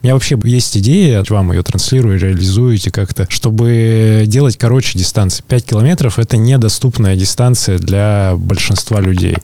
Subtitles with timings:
[0.00, 5.44] У меня вообще есть идея, вам ее транслирую, реализуете как-то, чтобы делать короче дистанции.
[5.46, 9.36] 5 километров— это недоступная дистанция для большинства людей.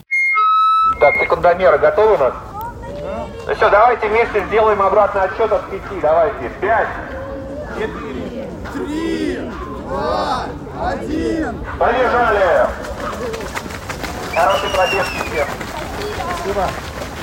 [0.99, 2.33] Так, секундомеры готовы у нас?
[3.47, 6.01] Ну все, давайте вместе сделаем обратный отсчет от пяти.
[6.01, 6.51] Давайте.
[6.59, 6.89] Пять,
[7.79, 9.39] четыре, три,
[9.87, 10.47] два,
[10.83, 11.55] один.
[11.79, 12.67] Побежали!
[14.35, 15.47] Хороший пробежки всем.
[16.43, 16.69] Спасибо.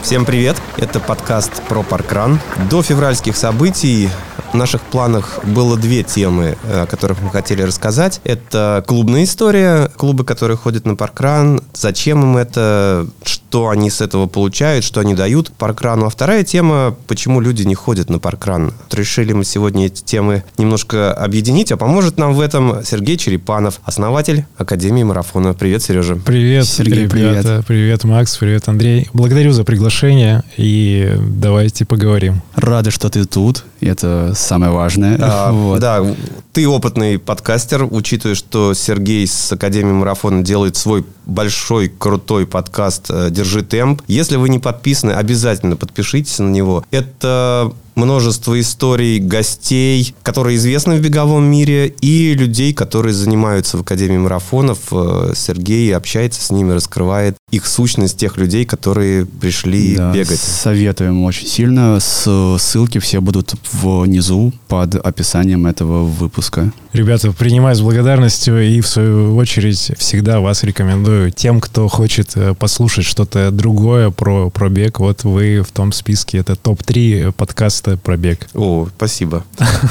[0.03, 0.61] Всем привет!
[0.75, 2.37] Это подкаст про паркран.
[2.69, 4.09] До февральских событий
[4.53, 8.21] в наших планах было две темы, о которых мы хотели рассказать.
[8.23, 14.27] Это клубная история, клубы, которые ходят на паркран, зачем им это, что они с этого
[14.27, 16.05] получают, что они дают паркрану.
[16.05, 18.73] А вторая тема, почему люди не ходят на паркран.
[18.91, 24.45] Решили мы сегодня эти темы немножко объединить, а поможет нам в этом Сергей Черепанов, основатель
[24.57, 25.55] Академии марафона.
[25.55, 26.15] Привет, Сережа.
[26.15, 27.63] Привет, Сергей, ребята.
[27.65, 27.65] Привет.
[27.65, 29.09] привет, Макс, привет, Андрей.
[29.13, 32.41] Благодарю за приглашение и давайте поговорим.
[32.55, 33.65] Рады, что ты тут.
[33.81, 35.17] Это самое важное.
[35.21, 35.79] А, вот.
[35.79, 36.05] Да,
[36.51, 43.63] ты опытный подкастер, учитывая, что Сергей с Академией марафона делает свой большой, крутой подкаст «Держи
[43.63, 44.01] темп».
[44.07, 46.83] Если вы не подписаны, обязательно подпишитесь на него.
[46.91, 54.17] Это множество историй гостей, которые известны в беговом мире, и людей, которые занимаются в Академии
[54.17, 54.79] марафонов.
[54.91, 60.39] Э, Сергей общается с ними, раскрывает их сущность тех людей, которые пришли да, бегать.
[60.39, 61.99] Советуем очень сильно.
[61.99, 66.71] Ссылки все будут внизу под описанием этого выпуска.
[66.93, 72.53] Ребята, принимаю с благодарностью и в свою очередь всегда вас рекомендую тем, кто хочет э,
[72.53, 74.99] послушать что-то другое про, про бег.
[74.99, 76.37] Вот вы в том списке.
[76.37, 78.47] Это топ-3 подкаста про бег.
[78.53, 79.43] О, спасибо.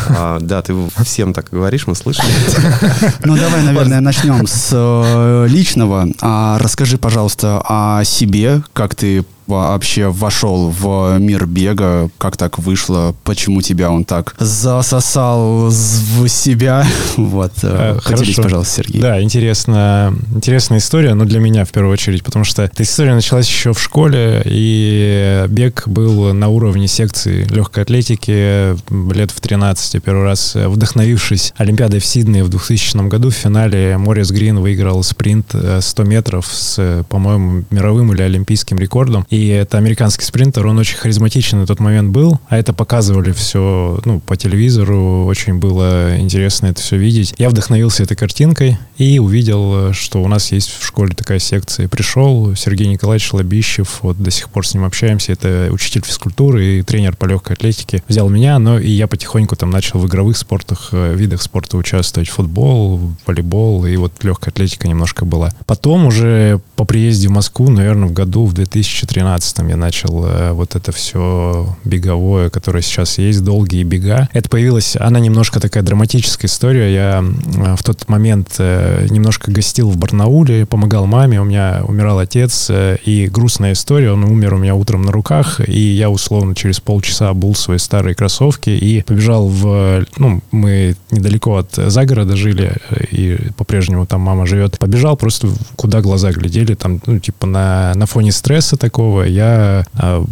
[0.09, 2.31] А, да, ты всем так говоришь, мы слышали.
[3.25, 6.09] Ну, давай, наверное, начнем с э, личного.
[6.21, 12.09] А, расскажи, пожалуйста, о себе, как ты вообще вошел в мир бега?
[12.19, 13.15] Как так вышло?
[13.25, 16.87] Почему тебя он так засосал в себя?
[17.17, 17.53] Вот.
[17.63, 19.01] Э, поделись, пожалуйста, Сергей.
[19.01, 23.49] Да, интересно, интересная история, но для меня в первую очередь, потому что эта история началась
[23.49, 28.77] еще в школе, и бег был на уровне секции легкой атлетики
[29.15, 30.03] лет в 13.
[30.03, 35.55] Первый раз вдохновившись Олимпиадой в Сиднее в 2000 году в финале Морис Грин выиграл спринт
[35.81, 39.27] 100 метров с, по-моему, мировым или олимпийским рекордом.
[39.33, 43.99] И это американский спринтер, он очень харизматичен на тот момент был, а это показывали все,
[44.05, 47.35] ну, по телевизору, очень было интересно это все видеть.
[47.39, 51.89] Я вдохновился этой картинкой и увидел, что у нас есть в школе такая секция.
[51.89, 56.83] Пришел Сергей Николаевич Лобищев, вот до сих пор с ним общаемся, это учитель физкультуры и
[56.83, 58.03] тренер по легкой атлетике.
[58.09, 62.29] Взял меня, но и я потихоньку там начал в игровых спортах, э, видах спорта участвовать,
[62.29, 65.53] футбол, волейбол, и вот легкая атлетика немножко была.
[65.65, 70.53] Потом уже по приезде в Москву, наверное, в году в 2013 2013 я начал э,
[70.53, 74.29] вот это все беговое, которое сейчас есть, долгие бега.
[74.33, 76.93] Это появилась, она немножко такая драматическая история.
[76.93, 82.19] Я э, в тот момент э, немножко гостил в Барнауле, помогал маме, у меня умирал
[82.19, 86.81] отец, и грустная история, он умер у меня утром на руках, и я условно через
[86.81, 92.75] полчаса обул свои старые кроссовки и побежал в, ну, мы недалеко от загорода жили,
[93.11, 94.79] и по-прежнему там мама живет.
[94.79, 99.23] Побежал просто куда глаза глядели, там, ну, типа на, на фоне стресса такого, такого.
[99.23, 100.25] Я а,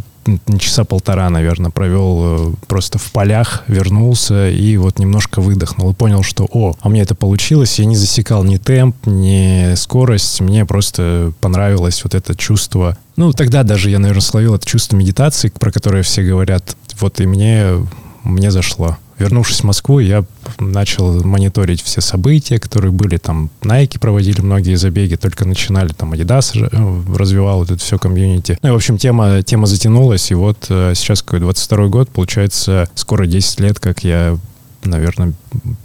[0.59, 6.23] часа полтора, наверное, провел э, просто в полях, вернулся и вот немножко выдохнул и понял,
[6.23, 11.33] что, о, а меня это получилось, я не засекал ни темп, ни скорость, мне просто
[11.41, 12.97] понравилось вот это чувство.
[13.17, 17.27] Ну, тогда даже я, наверное, словил это чувство медитации, про которое все говорят, вот и
[17.27, 17.87] мне,
[18.23, 18.99] мне зашло.
[19.21, 20.25] Вернувшись в Москву, я
[20.59, 23.51] начал мониторить все события, которые были там.
[23.61, 28.59] Nike проводили многие забеги, только начинали, там Adidas э, развивал вот это все комьюнити.
[28.63, 32.89] Ну и, в общем, тема, тема затянулась, и вот э, сейчас какой 22 год, получается,
[32.95, 34.39] скоро 10 лет, как я
[34.83, 35.35] наверное,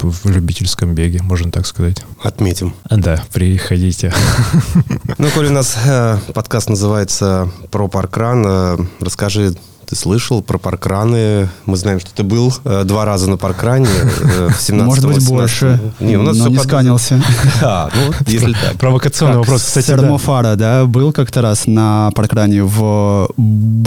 [0.00, 2.02] в любительском беге, можно так сказать.
[2.22, 2.74] Отметим.
[2.90, 4.12] Да, приходите.
[5.18, 9.54] Ну, коли у нас э, подкаст называется «Про паркран», э, расскажи
[9.86, 11.48] ты слышал про паркраны?
[11.64, 15.28] Мы знаем, что ты был э, два раза на паркране э, в 17 Может быть,
[15.28, 15.80] больше.
[16.00, 16.64] Не, у нас но не под...
[16.64, 17.22] сканился.
[17.62, 18.76] А, ну, если так.
[18.78, 19.86] Провокационный вопрос, кстати.
[19.86, 23.28] Термофара, да, был как-то раз на паркране в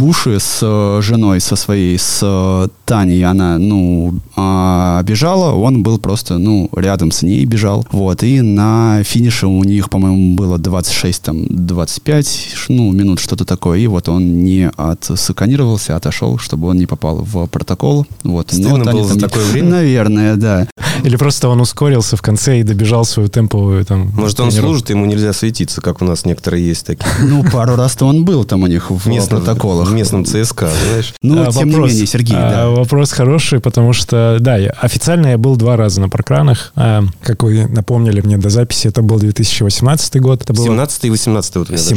[0.09, 3.23] Буше с э, женой, со своей, с э, Таней.
[3.23, 7.85] Она, ну, а, бежала, он был просто, ну, рядом с ней бежал.
[7.91, 13.79] Вот, и на финише у них, по-моему, было 26, там, 25, ну, минут, что-то такое.
[13.79, 18.05] И вот он не отсаканировался отказался, отошел, чтобы он не попал в протокол.
[18.23, 18.51] Вот.
[18.51, 19.69] Стыдно вот было за такое время?
[19.69, 20.67] Наверное, да.
[21.03, 24.11] Или просто он ускорился в конце и добежал свою темповую там...
[24.13, 27.09] Может, он служит, ему нельзя светиться, как у нас некоторые есть такие.
[27.21, 29.91] Ну, пару раз-то он был там у них в Местном- протоколах.
[29.99, 31.13] В местном ЦСКА, знаешь.
[31.21, 32.69] Ну, А, тем вопрос, не менее, Сергей, а, да.
[32.69, 36.71] Вопрос хороший, потому что, да, я- официально я был два раза на паркранах.
[36.75, 40.41] А, как вы напомнили мне до записи, это был 2018 год.
[40.43, 41.95] Это было 17 и 18 вот у меня даже.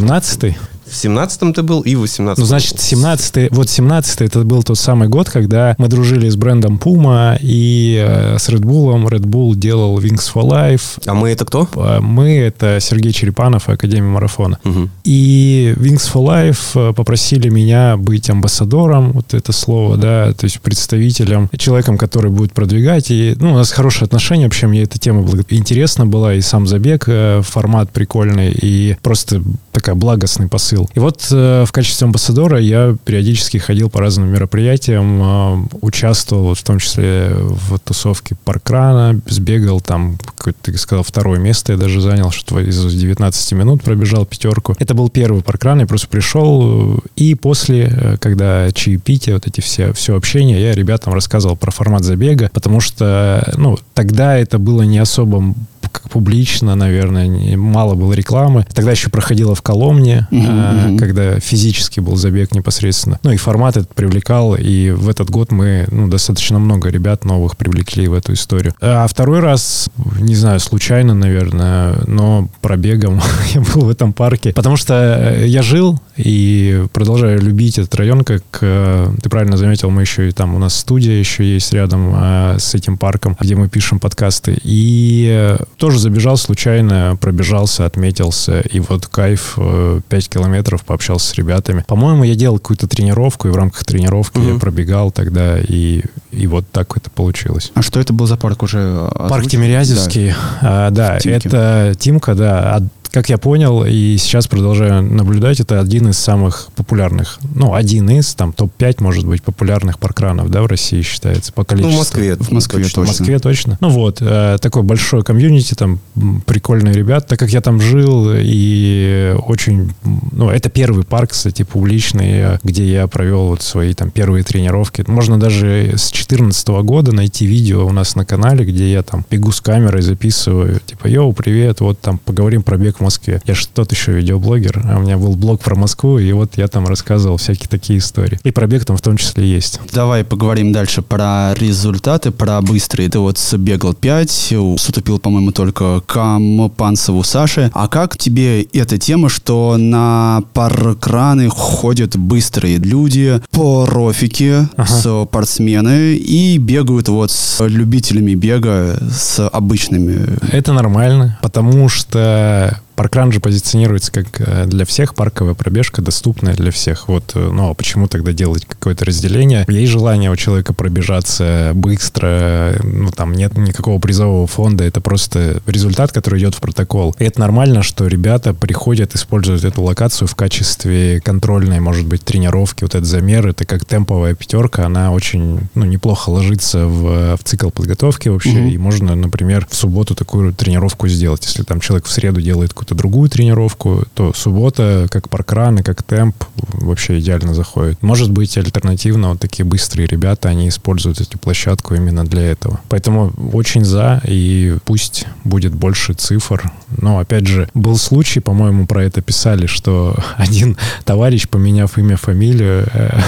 [0.94, 4.62] 17 В 17 ты был и в 18 Ну, значит, 17 вот 17 это был
[4.62, 8.92] тот самый год, когда мы дружили с брендом Puma и э, с Red Bull.
[9.08, 11.02] Red Bull делал Wings for Life.
[11.06, 11.68] А мы это кто?
[11.76, 14.58] А Мы— это Сергей Черепанов и Академия марафона.
[14.64, 14.90] Мгм.
[15.04, 20.60] И Wings for Life э, попросили меня быть амбассадором, вот это слово, да, то есть
[20.60, 23.10] представителем, человеком, который будет продвигать.
[23.10, 26.66] И, ну, у нас хорошие отношения, вообще мне эта тема была интересна была, и сам
[26.66, 29.42] забег, э, формат прикольный, и просто
[29.72, 30.81] такая благостный посыл.
[30.94, 36.62] И вот э, в качестве амбассадора я периодически ходил по разным мероприятиям, э, участвовал в
[36.62, 40.18] том числе в тусовке паркрана, сбегал там,
[40.62, 44.74] ты сказал, второе место я даже занял, что из 19 минут пробежал пятерку.
[44.78, 49.92] Это был первый паркран, я просто пришел, и после, э, когда чаепитие, вот эти все,
[49.92, 54.98] все общение, я ребятам рассказывал про формат забега, потому что, ну, тогда это было не
[54.98, 55.54] особо
[55.92, 58.66] как публично, наверное, не- мало было рекламы.
[58.74, 60.98] Тогда еще проходило в Коломне, Мгм, а, мгм.
[60.98, 63.18] когда физически был забег непосредственно.
[63.22, 67.56] Ну и формат этот привлекал, и в этот год мы ну, достаточно много ребят новых
[67.56, 68.74] привлекли в эту историю.
[68.80, 73.20] А второй раз, не знаю, случайно, наверное, но пробегом
[73.54, 78.24] я был в этом парке, потому что э, я жил и продолжаю любить этот район,
[78.24, 82.12] как э, ты правильно заметил, мы еще и там, у нас студия еще есть рядом
[82.14, 84.58] э, с этим парком, где мы пишем подкасты.
[84.62, 91.34] И э, тоже забежал случайно, пробежался, отметился, и вот кайф, э, 5 километров, пообщался с
[91.34, 91.82] ребятами.
[91.88, 94.60] По-моему, я делал какую-то тренировку, и в рамках тренировки я Мгм.
[94.60, 97.72] пробегал тогда, и, и вот так это получилось.
[97.74, 99.10] А что это был за парк уже?
[99.28, 99.48] Парк?
[99.48, 102.76] Тимирязевский, а, да, это Тимка, да.
[102.76, 102.82] А,
[103.12, 108.34] как я понял и сейчас продолжаю наблюдать, это один из самых популярных, ну, один из,
[108.34, 111.94] там, топ-5, может быть, популярных паркранов, да, в России считается по Ну, количеству.
[111.94, 112.36] в Москве.
[112.36, 113.06] В Москве В точно.
[113.06, 113.78] Москве точно.
[113.80, 116.00] Ну вот, э, такой большой комьюнити, там
[116.46, 117.28] прикольные ребята.
[117.28, 119.92] Так как я там жил и очень...
[120.32, 125.04] Ну, это первый парк, кстати, публичный, э, где я провел вот свои там первые тренировки.
[125.06, 129.52] Можно даже с 2014 года найти видео у нас на канале, где я там бегу
[129.52, 133.40] с камерой, записываю, типа, yo, привет, вот там поговорим про бег в Москве.
[133.46, 136.68] Я же тот еще видеоблогер, а у меня был блог про Москву, и вот я
[136.68, 138.38] там рассказывал всякие такие истории.
[138.44, 139.80] И про бег там в том числе есть.
[139.92, 143.08] Давай поговорим дальше про результаты, про быстрые.
[143.08, 147.70] Ты вот бегал 5, уступил, по-моему, только Кампанцеву Саше.
[147.74, 154.86] А как тебе эта тема, что на паркраны ходят быстрые люди, профики, Ага.
[155.26, 160.38] спортсмены и бегают вот с любителями бега, с обычными?
[160.52, 166.70] Это нормально, потому что паркран же позиционируется как э, для всех парковая пробежка, доступная для
[166.70, 167.08] всех.
[167.08, 169.64] Вот, э, ну, а почему тогда делать какое-то разделение?
[169.68, 176.12] Есть желание у человека пробежаться быстро, ну, там нет никакого призового фонда, это просто результат,
[176.12, 177.14] который идет в протокол.
[177.18, 182.84] И это нормально, что ребята приходят, используют эту локацию в качестве контрольной, может быть, тренировки.
[182.84, 187.70] Вот этот замер, это как темповая пятерка, она очень, ну, неплохо ложится в, в цикл
[187.70, 188.68] подготовки вообще, Мгм.
[188.68, 191.44] и можно, например, в субботу такую тренировку сделать.
[191.44, 196.02] Если там человек в среду делает какую-то другую тренировку, то суббота, как паркран и как
[196.02, 196.34] темп,
[196.72, 198.02] вообще идеально заходит.
[198.02, 202.80] Может быть, альтернативно вот такие быстрые ребята, они используют эту площадку именно для этого.
[202.88, 206.70] Поэтому очень за, и пусть будет больше цифр.
[206.96, 212.88] Но, опять же, был случай, по-моему, про это писали, что один товарищ, поменяв имя, фамилию,
[212.92, 213.20] э,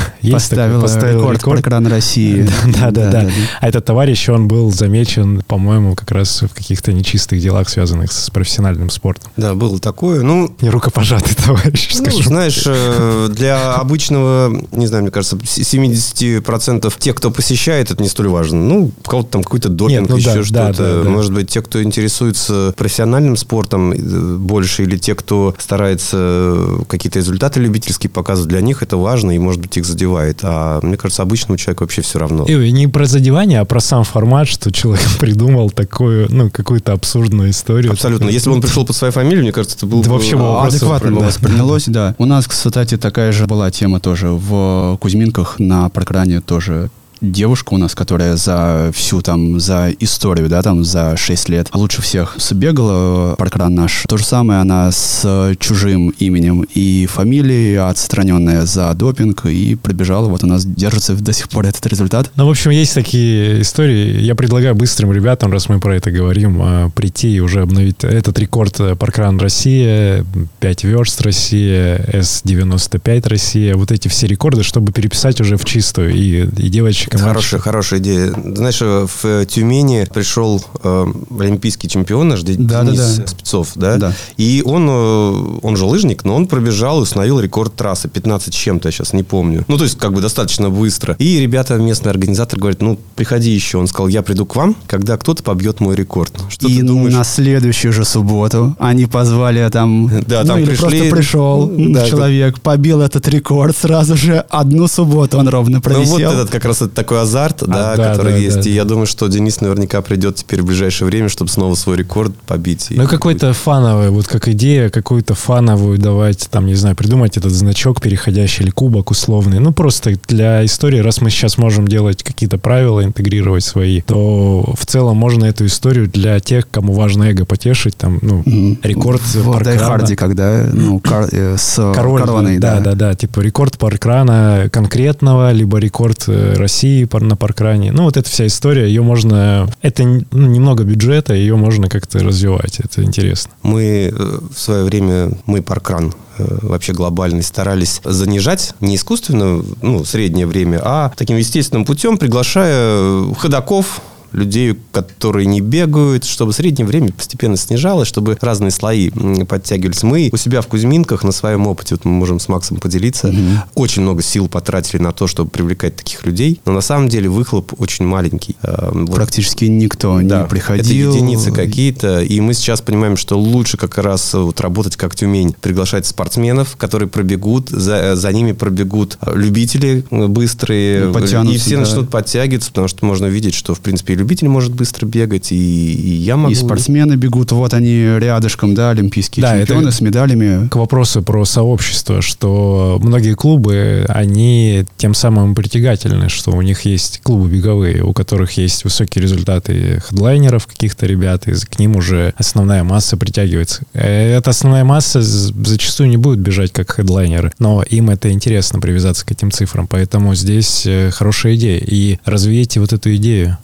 [0.83, 2.49] Поставил, рекорд, паркран России.
[2.81, 3.31] да, да, да.
[3.61, 8.31] А этот товарищ, он был замечен, по-моему, как раз в каких-то нечистых делах, связанных с
[8.31, 9.31] профессиональным спортом.
[9.45, 10.23] Да, было такое.
[10.23, 12.23] Ну, Не рукопожатый товарищ, Ну, скажу.
[12.23, 18.09] знаешь, э, для обычного, не знаю, мне кажется, с- 70% тех, кто посещает, это не
[18.09, 18.59] столь важно.
[18.59, 20.73] Ну, у кого-то там какой-то допинг, Нет, ну еще да, что-то.
[20.73, 21.11] да, да.
[21.11, 23.97] Может быть, те, кто интересуется профессиональным спортом э,
[24.39, 29.39] больше, или те, кто старается э, какие-то результаты любительские показывать, для них это важно и,
[29.39, 30.39] может быть, их задевает.
[30.43, 32.47] А мне кажется, обычному человеку вообще все равно.
[32.47, 37.51] И не про задевание, а про сам формат, что человек придумал такую, ну, какую-то абсурдную
[37.51, 37.93] историю.
[37.93, 38.31] Абсолютно.
[38.31, 41.21] Если бы он пришел под свою фамилию, мне кажется, это было Да бы вообще Адекватно
[41.21, 41.27] да.
[41.27, 42.15] воспринялось, да.
[42.19, 46.91] У нас, кстати, такая же была тема тоже в Кузьминках на паркране тоже
[47.31, 52.03] девушка у нас, которая за всю там, за историю, да, там, за 6 лет лучше
[52.03, 54.05] всех сбегала паркран наш.
[54.09, 60.29] То же самое она с чужим именем и фамилией, отстраненная за допинг, и пробежала.
[60.29, 62.31] Вот у нас держится до сих пор этот результат.
[62.37, 64.21] Ну, в общем, есть такие истории.
[64.21, 68.39] Я предлагаю быстрым ребятам, раз мы про это говорим, а, прийти и уже обновить этот
[68.39, 70.25] рекорд Паркран Россия,
[70.61, 73.77] 5 верст Россия, С-95 Россия.
[73.77, 76.15] Вот эти все рекорды, чтобы переписать уже в чистую.
[76.15, 78.33] И, и девочек, и Хорошая, хорошая идея.
[78.55, 81.07] Знаешь, в Тюмени пришел э,
[81.39, 83.27] олимпийский чемпион наш Денис Да, да, да.
[83.27, 83.97] Спецов, да?
[83.97, 84.13] Да.
[84.37, 88.09] И он, э, он же лыжник, но он пробежал и установил рекорд трассы.
[88.09, 89.65] 15 с чем-то, я сейчас не помню.
[89.69, 91.17] Ну, то есть, как бы достаточно быстро.
[91.19, 93.79] И ребята, местный организатор говорит, ну, приходи еще.
[93.79, 96.33] Он сказал, я приду к вам, когда кто-то побьет мой рекорд.
[96.49, 97.15] Что и ты думаешь?
[97.15, 102.07] на следующую же субботу они позвали там, Да, ну, там или пришли- просто пришел Да,
[102.09, 106.13] человек, побил этот рекорд сразу же одну субботу он ровно Ну, провисел.
[106.15, 108.57] вот этот как раз это такой азарт, да, да, который да, есть.
[108.57, 108.71] да, и да.
[108.71, 112.87] я думаю, что Денис наверняка придет теперь в ближайшее время, чтобы снова свой рекорд побить.
[112.91, 118.01] Ну, какой-то фановый, вот как идея, какую-то фановую давать, там, не знаю, придумать этот значок
[118.01, 119.61] переходящий или кубок условный.
[119.61, 124.87] Ну, просто для истории, раз мы сейчас можем делать какие-то правила, интегрировать свои, то в
[124.87, 128.43] целом можно эту историю для тех, кому важно эго потешить, там, ну,
[128.83, 129.65] рекорд в паркрана.
[129.65, 132.81] Дайхарде, когда ну, кар- э, с Король, короной, да, да.
[132.81, 136.55] да, да, типа рекорд паркрана конкретного, либо рекорд э,
[136.85, 137.93] России на паркране.
[137.93, 139.69] Ну, вот эта вся история, ее можно...
[139.81, 143.53] Это ну, немного бюджета, ее можно как-то развивать, это интересно.
[143.63, 150.05] Мы э, в свое время, мы паркран э, вообще глобальный, старались занижать не искусственно, ну,
[150.05, 154.03] среднее время, а таким естественным путем, приглашая ходаков,
[154.35, 159.11] людей, которые не бегают, чтобы среднее время постепенно снижалось, чтобы разные слои
[159.49, 160.03] подтягивались.
[160.03, 163.35] Мы у себя в Кузьминках на своем опыте, вот мы можем с Максом поделиться,
[163.75, 167.73] очень много сил потратили на то, чтобы привлекать таких людей, но на самом деле выхлоп
[167.79, 168.57] очень маленький.
[168.63, 171.11] Э, вот Практически никто да, не приходил.
[171.11, 172.23] Это единицы какие-то.
[172.23, 175.55] И мы сейчас понимаем, что лучше как раз вот работать как Тюмень.
[175.61, 181.07] Приглашать спортсменов, которые пробегут, за, за ними пробегут любители э, быстрые.
[181.07, 181.81] Ну, и все да.
[181.81, 185.57] начнут подтягиваться, потому что можно видеть, что, в принципе, любитель может быстро бегать, и,
[185.93, 186.51] и я могу.
[186.53, 190.69] И спортсмены бегут, вот они рядышком, да, олимпийские Да, чемпионы это- с медалями.
[190.69, 197.21] К вопросу про сообщество, что многие клубы, они тем самым притягательны, что у них есть
[197.23, 202.83] клубы беговые, у которых есть высокие результаты хедлайнеров каких-то ребят, и к ним уже основная
[202.83, 203.83] масса притягивается.
[203.93, 209.27] Э, Эта основная масса зачастую не будет бежать как хедлайнеры, но им это интересно привязаться
[209.27, 211.79] к этим цифрам, поэтому здесь э, хорошая идея.
[211.85, 213.59] И развейте вот эту идею,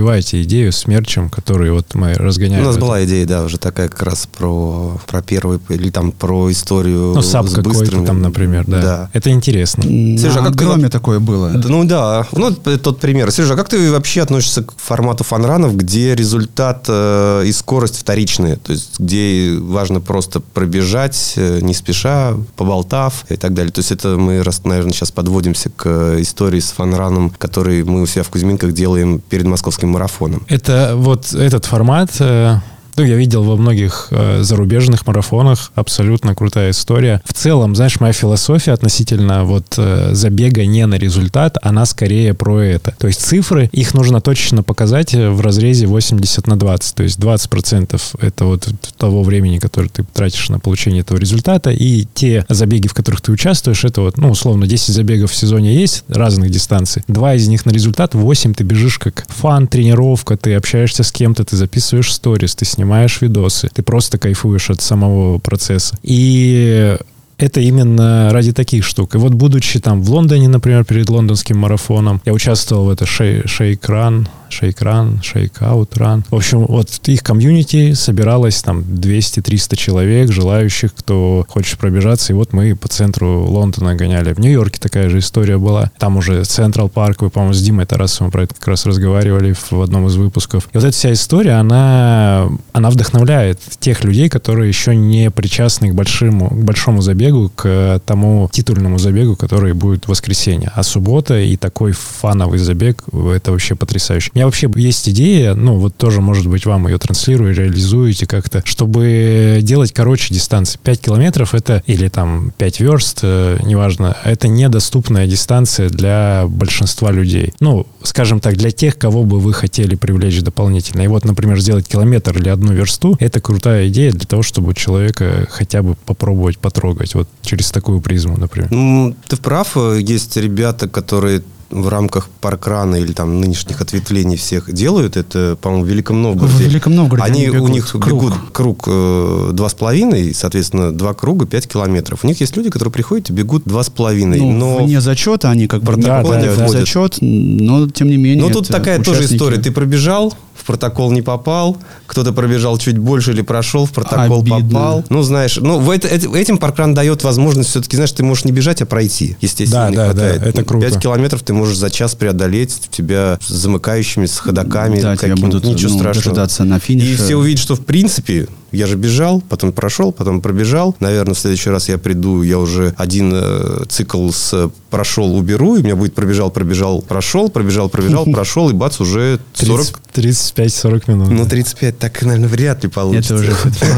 [0.00, 2.64] развивайте идею с мерчем, который вот мы У разгоняем.
[2.64, 6.50] нас Это- была идея, да, уже такая как раз про, про первый, или там про
[6.50, 8.82] историю Ну, сап какой-то там, например, да.
[8.82, 9.10] Да.
[9.14, 9.82] Это интересно.
[9.84, 11.50] Сережа, а как ты Громе такое было.
[11.50, 13.30] Да, Ну да, ну тот пример.
[13.30, 18.56] Сережа, а как ты вообще относишься к формату фанранов, где результат э, и скорость вторичные?
[18.56, 23.72] То есть где важно просто пробежать, э, не спеша, поболтав и так далее.
[23.72, 28.02] То есть это мы, раз, наверное, сейчас подводимся к э, истории с фанраном, который мы
[28.02, 30.44] у себя в Кузьминках делаем перед московским марафоном.
[30.48, 32.56] Это вот этот формат, э,
[32.96, 37.20] ну, я видел во многих э, зарубежных марафонах, абсолютно крутая история.
[37.26, 42.60] В целом, знаешь, моя философия относительно вот э, забега не на результат, она скорее про
[42.60, 42.94] это.
[42.98, 46.94] То есть цифры, их нужно точно показать э, в разрезе 80 на 20.
[46.94, 52.06] То есть 20% это вот того времени, которое ты тратишь на получение этого результата, и
[52.14, 56.04] те забеги, в которых ты участвуешь, это вот, ну, условно, 10 забегов в сезоне есть
[56.08, 57.02] разных дистанций.
[57.08, 61.44] Два из них на результат, 8 ты бежишь как фан, тренировка, ты общаешься с кем-то,
[61.44, 62.85] ты записываешь сторис, ты снимаешь
[63.20, 65.96] видосы, ты просто кайфуешь от самого процесса.
[66.02, 66.96] И
[67.38, 69.14] это именно ради таких штук.
[69.14, 73.73] И вот будучи там в Лондоне, например, перед лондонским марафоном, я участвовал в это shake
[73.73, 76.24] run, shake run, shakeout run.
[76.30, 82.32] В общем, вот их комьюнити собиралось там 200-300 человек, желающих, кто хочет пробежаться.
[82.32, 84.32] И вот мы по центру Лондона гоняли.
[84.32, 85.90] В Нью-Йорке такая же история была.
[85.98, 89.80] Там уже Central Park, вы, по-моему, с Димой Тарасовым про это как раз разговаривали в
[89.80, 90.68] одном из выпусков.
[90.72, 95.94] И вот эта вся история, она, она вдохновляет тех людей, которые еще не причастны к
[95.94, 100.70] большому, к большому забегу, к тому титульному забегу, который будет в воскресенье.
[100.74, 104.30] А суббота и такой фановый забег, это вообще потрясающе.
[104.36, 108.60] У меня вообще есть идея, ну вот тоже, может быть, вам ее транслирую, реализуете как-то,
[108.66, 110.78] чтобы делать короче дистанции.
[110.82, 117.54] 5 километров это, или там 5 верст, э, неважно, это недоступная дистанция для большинства людей.
[117.60, 121.00] Ну, скажем так, для тех, кого бы вы хотели привлечь дополнительно.
[121.00, 125.46] И вот, например, сделать километр или одну версту, это крутая идея для того, чтобы человека
[125.48, 128.70] хотя бы попробовать потрогать вот через такую призму, например.
[128.70, 131.40] Ну, ты прав, есть ребята, которые
[131.70, 136.54] в рамках паркрана или там нынешних ответвлений всех делают, это, по-моему, в Великом Новгороде.
[136.54, 138.06] В Великом Новгороде они, они бегут у них круг.
[138.06, 142.24] бегут круг э, два с половиной, соответственно, два круга, пять километров.
[142.24, 144.38] У них есть люди, которые приходят и бегут два с половиной.
[144.38, 146.70] Ну, но вне зачета они как бы входят в входят.
[146.70, 148.44] зачет, но тем не менее.
[148.44, 149.36] Ну, тут такая тоже участники.
[149.36, 149.58] история.
[149.58, 150.34] Ты пробежал,
[150.66, 154.60] протокол не попал, кто-то пробежал чуть больше или прошел, в протокол Обидно.
[154.60, 155.04] попал.
[155.08, 158.52] Ну, знаешь, ну, в это- эти- этим паркран дает возможность все-таки, знаешь, ты можешь не
[158.52, 159.36] бежать, а пройти.
[159.40, 160.42] Естественно, Да, не да, хватает.
[160.42, 160.86] да, это круто.
[160.88, 165.00] 5 километров ты можешь за час преодолеть, тебя с замыкающими, с ходаками.
[165.00, 166.48] Да, будут ничего ну, страшного.
[166.64, 167.12] на финише.
[167.12, 170.94] И все увидят, что в принципе я же бежал, потом прошел, потом пробежал.
[171.00, 175.76] Наверное, в следующий раз я приду, я уже один э, цикл с э, прошел, уберу,
[175.76, 181.10] и у меня будет пробежал, пробежал, прошел, пробежал, пробежал, прошел, и бац, уже 40, 35-40
[181.10, 181.30] минут.
[181.30, 183.34] ну 35, так, наверное, вряд ли получится.
[183.34, 183.52] Это уже